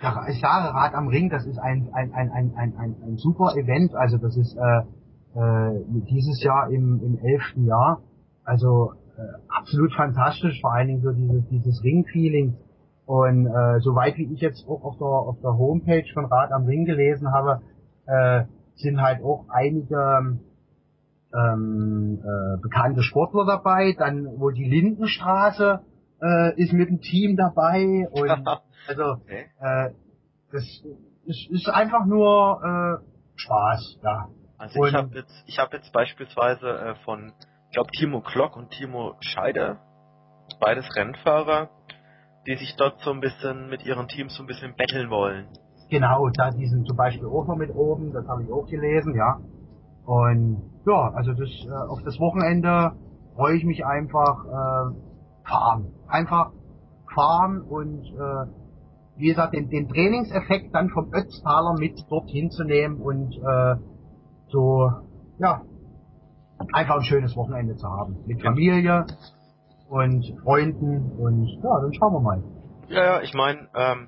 [0.02, 3.56] Ja, ich Rad am Ring, das ist ein, ein, ein, ein, ein, ein, ein super
[3.56, 3.94] Event.
[3.96, 4.80] Also das ist äh,
[5.40, 8.02] äh, dieses Jahr im, im elften Jahr.
[8.46, 12.56] Also äh, absolut fantastisch, vor allen Dingen so dieses, dieses Ring-Feeling.
[13.06, 16.66] Und äh, soweit wie ich jetzt auch auf der, auf der Homepage von Rad am
[16.66, 17.62] Ring gelesen habe,
[18.06, 18.44] äh,
[18.76, 20.40] sind halt auch einige
[21.36, 23.96] ähm, äh, bekannte Sportler dabei.
[23.98, 25.82] Dann wohl die Lindenstraße
[26.22, 28.08] äh, ist mit dem Team dabei.
[28.12, 28.30] Und
[28.88, 29.46] also okay.
[29.60, 29.92] äh,
[30.52, 30.64] das
[31.26, 33.06] ist, ist einfach nur äh,
[33.36, 34.30] Spaß, ja.
[34.58, 37.32] Also und ich habe jetzt, ich habe jetzt beispielsweise äh, von
[37.68, 39.78] ich glaube Timo Klock und Timo Scheider,
[40.60, 41.70] beides Rennfahrer,
[42.46, 45.48] die sich dort so ein bisschen mit ihren Teams so ein bisschen betteln wollen.
[45.90, 49.16] Genau, da die sind zum Beispiel auch noch mit oben, das habe ich auch gelesen,
[49.16, 49.40] ja.
[50.06, 52.94] Und ja, also das äh, auf das Wochenende
[53.36, 55.09] freue ich mich einfach äh,
[55.50, 55.92] fahren.
[56.08, 56.52] Einfach
[57.14, 58.70] fahren und äh,
[59.18, 63.76] wie gesagt, den, den Trainingseffekt dann vom Ötztaler mit dorthin zu nehmen und äh,
[64.48, 64.90] so,
[65.40, 65.62] ja,
[66.74, 68.18] einfach ein schönes Wochenende zu haben.
[68.26, 69.06] Mit Familie
[69.90, 72.44] und Freunden und ja, dann schauen wir mal.
[72.88, 74.08] Ja, ja, ich meine, ähm,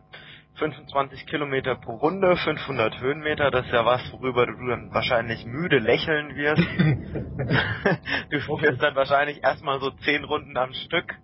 [0.56, 5.80] 25 Kilometer pro Runde, 500 Höhenmeter, das ist ja was, worüber du dann wahrscheinlich müde
[5.80, 6.62] lächeln wirst.
[8.30, 11.16] du wirst dann wahrscheinlich erstmal so 10 Runden am Stück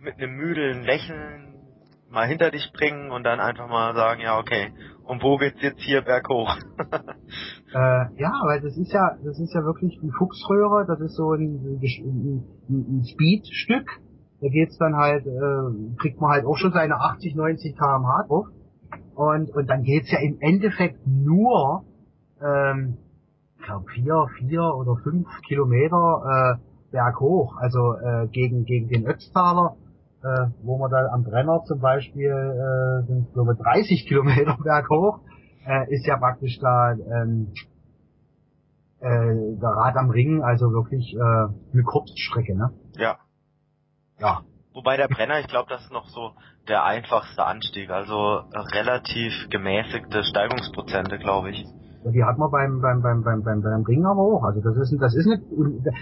[0.00, 1.54] mit einem müden Lächeln
[2.10, 4.72] mal hinter dich bringen und dann einfach mal sagen, ja okay,
[5.04, 6.56] und wo geht's jetzt hier berghoch?
[7.74, 11.32] äh, ja, weil das ist ja, das ist ja wirklich die Fuchsröhre, das ist so
[11.32, 13.88] ein, ein, ein Speedstück.
[14.40, 18.46] Da geht's dann halt, äh, kriegt man halt auch schon seine 80, 90 kmh drauf.
[19.14, 21.84] Und, und dann geht's ja im Endeffekt nur,
[22.42, 22.98] ähm,
[23.58, 29.76] ich glaube vier, vier oder fünf Kilometer äh, berghoch, also äh, gegen, gegen den Ötztaler
[30.22, 35.20] äh, wo man da am Brenner zum Beispiel äh, sind glaube 30 Kilometer berghoch,
[35.66, 37.52] äh, ist ja praktisch da ähm,
[39.00, 42.70] äh, der Rad am Ring, also wirklich äh, eine Kurzstrecke, ne?
[42.96, 43.18] Ja.
[44.18, 44.42] Ja.
[44.72, 46.32] Wobei der Brenner, ich glaube, das ist noch so
[46.68, 48.42] der einfachste Anstieg, also
[48.74, 51.64] relativ gemäßigte Steigungsprozente, glaube ich.
[52.12, 54.44] Die hat man beim, beim, beim, beim, beim, beim Ring aber auch.
[54.44, 55.42] Also das ist, das ist nicht,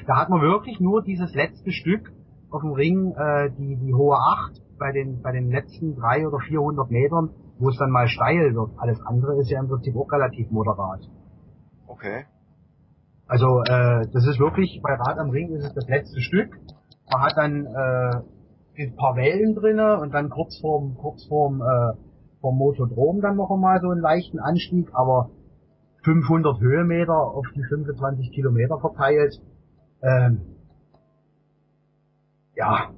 [0.07, 2.12] da hat man wirklich nur dieses letzte Stück,
[2.55, 6.39] auf dem Ring äh, die, die hohe 8 bei den, bei den letzten drei oder
[6.39, 8.71] 400 Metern, wo es dann mal steil wird.
[8.79, 11.01] Alles andere ist ja im Prinzip auch relativ moderat.
[11.87, 12.27] Okay.
[13.27, 16.57] Also äh, das ist wirklich, bei Rad am Ring ist es das letzte Stück.
[17.11, 21.97] Man hat dann äh, ein paar Wellen drinne und dann kurz vorm, kurz vorm, äh,
[22.41, 25.31] vorm Motodrom dann noch einmal so einen leichten Anstieg, aber
[26.05, 29.41] 500 Höhenmeter auf die 25 Kilometer verteilt.
[30.03, 30.54] Ähm,
[32.57, 32.91] ja,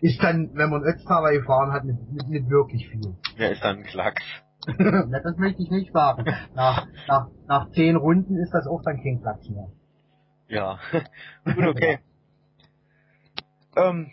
[0.00, 3.14] ist dann, wenn man Ötztaler gefahren hat, nicht, nicht, nicht wirklich viel.
[3.36, 4.22] Ja, ist dann ein Klacks.
[4.78, 6.24] Na, das möchte ich nicht sagen.
[6.54, 9.68] Nach, nach, nach zehn Runden ist das auch dann kein Platz mehr.
[10.48, 10.78] Ja,
[11.44, 11.98] gut, okay.
[13.76, 14.10] ähm,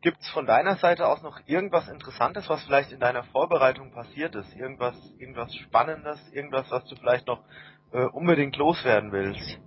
[0.00, 4.54] gibt's von deiner Seite aus noch irgendwas Interessantes, was vielleicht in deiner Vorbereitung passiert ist?
[4.54, 7.42] Irgendwas, irgendwas Spannendes, irgendwas, was du vielleicht noch
[7.92, 9.60] äh, unbedingt loswerden willst?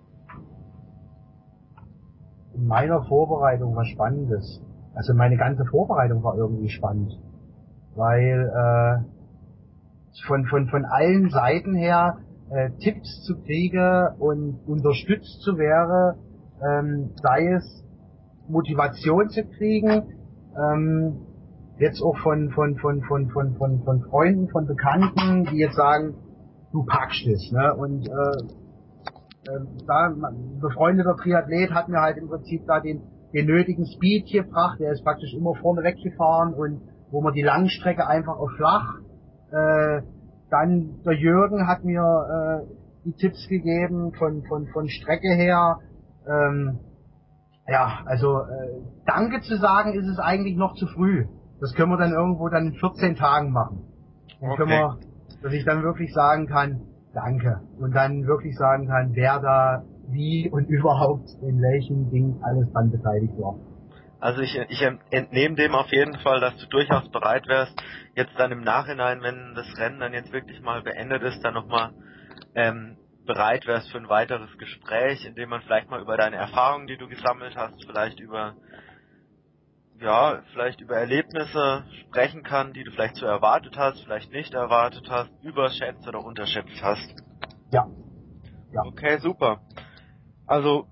[2.57, 4.61] In meiner Vorbereitung was Spannendes.
[4.95, 7.13] Also meine ganze Vorbereitung war irgendwie spannend.
[7.95, 12.17] Weil äh, von, von, von allen Seiten her
[12.49, 16.15] äh, Tipps zu kriege und unterstützt zu wäre,
[16.61, 17.83] ähm, sei es
[18.47, 20.03] Motivation zu kriegen,
[20.57, 21.17] ähm,
[21.77, 26.15] jetzt auch von, von, von, von, von, von, von Freunden, von Bekannten, die jetzt sagen,
[26.71, 27.75] du packst es, ne?
[27.75, 28.66] Und äh,
[29.87, 33.01] da ein befreundeter Triathlet hat mir halt im Prinzip da den,
[33.33, 36.81] den nötigen Speed gebracht, der ist praktisch immer vorne weggefahren und
[37.11, 38.95] wo man die Langstrecke einfach auf flach.
[39.51, 40.01] Äh,
[40.49, 42.73] dann der Jürgen hat mir äh,
[43.05, 45.79] die Tipps gegeben von, von, von Strecke her.
[46.27, 46.79] Ähm,
[47.67, 51.25] ja, also äh, Danke zu sagen ist es eigentlich noch zu früh.
[51.59, 53.83] Das können wir dann irgendwo dann in 14 Tagen machen.
[54.39, 54.57] Dann Okay.
[54.57, 54.97] können wir,
[55.41, 56.81] dass ich dann wirklich sagen kann,
[57.17, 57.59] Danke.
[57.79, 62.91] Und dann wirklich sagen kann, wer da wie und überhaupt in welchen Dingen alles dran
[62.91, 63.55] beteiligt war.
[64.19, 67.73] Also ich, ich entnehme dem auf jeden Fall, dass du durchaus bereit wärst,
[68.15, 71.91] jetzt dann im Nachhinein, wenn das Rennen dann jetzt wirklich mal beendet ist, dann nochmal
[72.53, 76.87] ähm, bereit wärst für ein weiteres Gespräch, in dem man vielleicht mal über deine Erfahrungen,
[76.87, 78.55] die du gesammelt hast, vielleicht über
[79.99, 85.09] ja, vielleicht über Erlebnisse sprechen kann, die du vielleicht so erwartet hast, vielleicht nicht erwartet
[85.09, 87.15] hast, überschätzt oder unterschätzt hast.
[87.71, 87.87] Ja.
[88.71, 88.81] Ja.
[88.85, 89.61] Okay, super.
[90.45, 90.87] Also,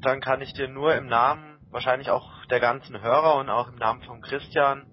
[0.00, 3.76] dann kann ich dir nur im Namen wahrscheinlich auch der ganzen Hörer und auch im
[3.76, 4.86] Namen von Christian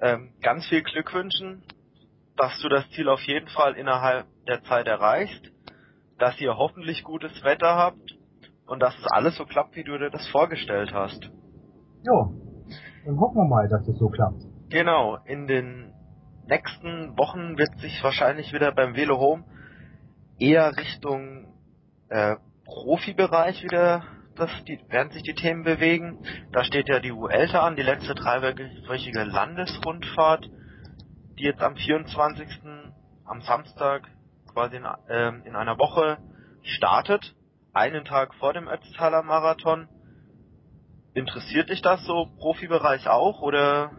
[0.00, 1.62] ähm, ganz viel Glück wünschen,
[2.36, 5.52] dass du das Ziel auf jeden Fall innerhalb der Zeit erreichst,
[6.18, 8.16] dass ihr hoffentlich gutes Wetter habt
[8.66, 11.30] und dass es alles so klappt, wie du dir das vorgestellt hast.
[12.02, 12.43] Jo.
[13.04, 14.42] Dann hoffen wir mal, dass es so klappt.
[14.70, 15.92] Genau, in den
[16.46, 19.44] nächsten Wochen wird sich wahrscheinlich wieder beim Velo Home
[20.38, 21.46] eher Richtung
[22.08, 24.02] äh, Profibereich wieder
[24.36, 26.18] das, die, werden sich die Themen bewegen.
[26.52, 30.50] Da steht ja die Vuelta an, die letzte dreiwöchige Landesrundfahrt,
[31.38, 32.48] die jetzt am 24.
[33.24, 34.08] am Samstag
[34.52, 36.18] quasi in, ähm, in einer Woche
[36.62, 37.34] startet,
[37.72, 39.88] einen Tag vor dem Ötztaler Marathon.
[41.14, 43.92] Interessiert dich das so Profibereich auch oder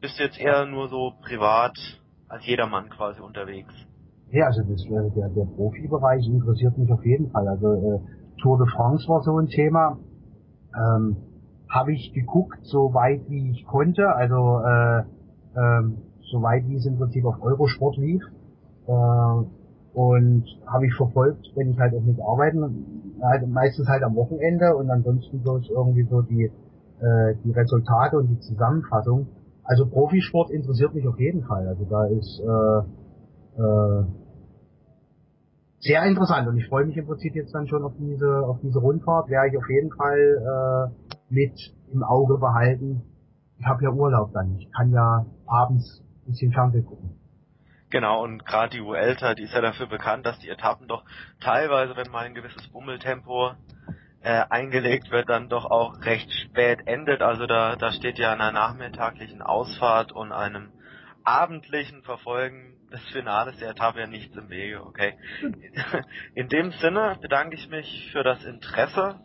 [0.00, 1.76] bist du jetzt eher nur so privat
[2.28, 3.74] als jedermann quasi unterwegs?
[4.30, 7.46] Ja, also das, der, der Profibereich interessiert mich auf jeden Fall.
[7.46, 8.00] Also äh,
[8.40, 9.98] Tour de France war so ein Thema.
[10.74, 11.16] Ähm,
[11.68, 14.08] Habe ich geguckt, so weit wie ich konnte.
[14.14, 15.02] Also äh,
[15.58, 15.98] ähm,
[16.30, 18.22] so weit wie es im Prinzip auf Eurosport lief.
[18.86, 18.92] Äh,
[19.92, 24.76] und habe ich verfolgt, wenn ich halt auch nicht arbeiten, halt meistens halt am Wochenende
[24.76, 29.28] und ansonsten bloß irgendwie so die, äh, die Resultate und die Zusammenfassung.
[29.64, 31.66] Also Profisport interessiert mich auf jeden Fall.
[31.68, 34.04] Also da ist äh, äh,
[35.80, 38.78] sehr interessant und ich freue mich im Prinzip jetzt dann schon auf diese auf diese
[38.78, 41.52] Rundfahrt, werde ich auf jeden Fall äh, mit
[41.92, 43.02] im Auge behalten.
[43.58, 47.19] Ich habe ja Urlaub dann, ich kann ja abends ein bisschen Fernsehen gucken.
[47.90, 51.04] Genau, und gerade die Vuelta, die ist ja dafür bekannt, dass die Etappen doch
[51.40, 53.54] teilweise, wenn mal ein gewisses Bummeltempo
[54.22, 57.20] äh, eingelegt wird, dann doch auch recht spät endet.
[57.20, 60.70] Also da, da steht ja einer nachmittaglichen Ausfahrt und einem
[61.24, 65.16] abendlichen Verfolgen des Finales der Etappe ja nichts im Wege, okay.
[66.34, 69.20] In dem Sinne bedanke ich mich für das Interesse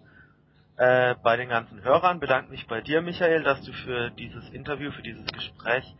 [0.77, 4.91] äh, bei den ganzen Hörern, bedanke mich bei dir, Michael, dass du für dieses Interview,
[4.91, 5.95] für dieses Gespräch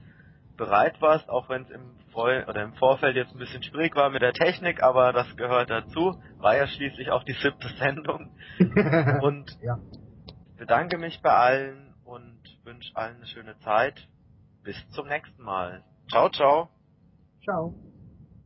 [0.58, 4.10] bereit warst, auch wenn es im, Vor oder im Vorfeld jetzt ein bisschen schwierig war
[4.10, 6.16] mit der Technik, aber das gehört dazu.
[6.40, 8.32] War ja schließlich auch die siebte Sendung.
[9.22, 9.78] Und ja.
[10.58, 14.08] bedanke mich bei allen und wünsche allen eine schöne Zeit.
[14.64, 15.84] Bis zum nächsten Mal.
[16.10, 16.70] Ciao, ciao.
[17.44, 17.76] Ciao.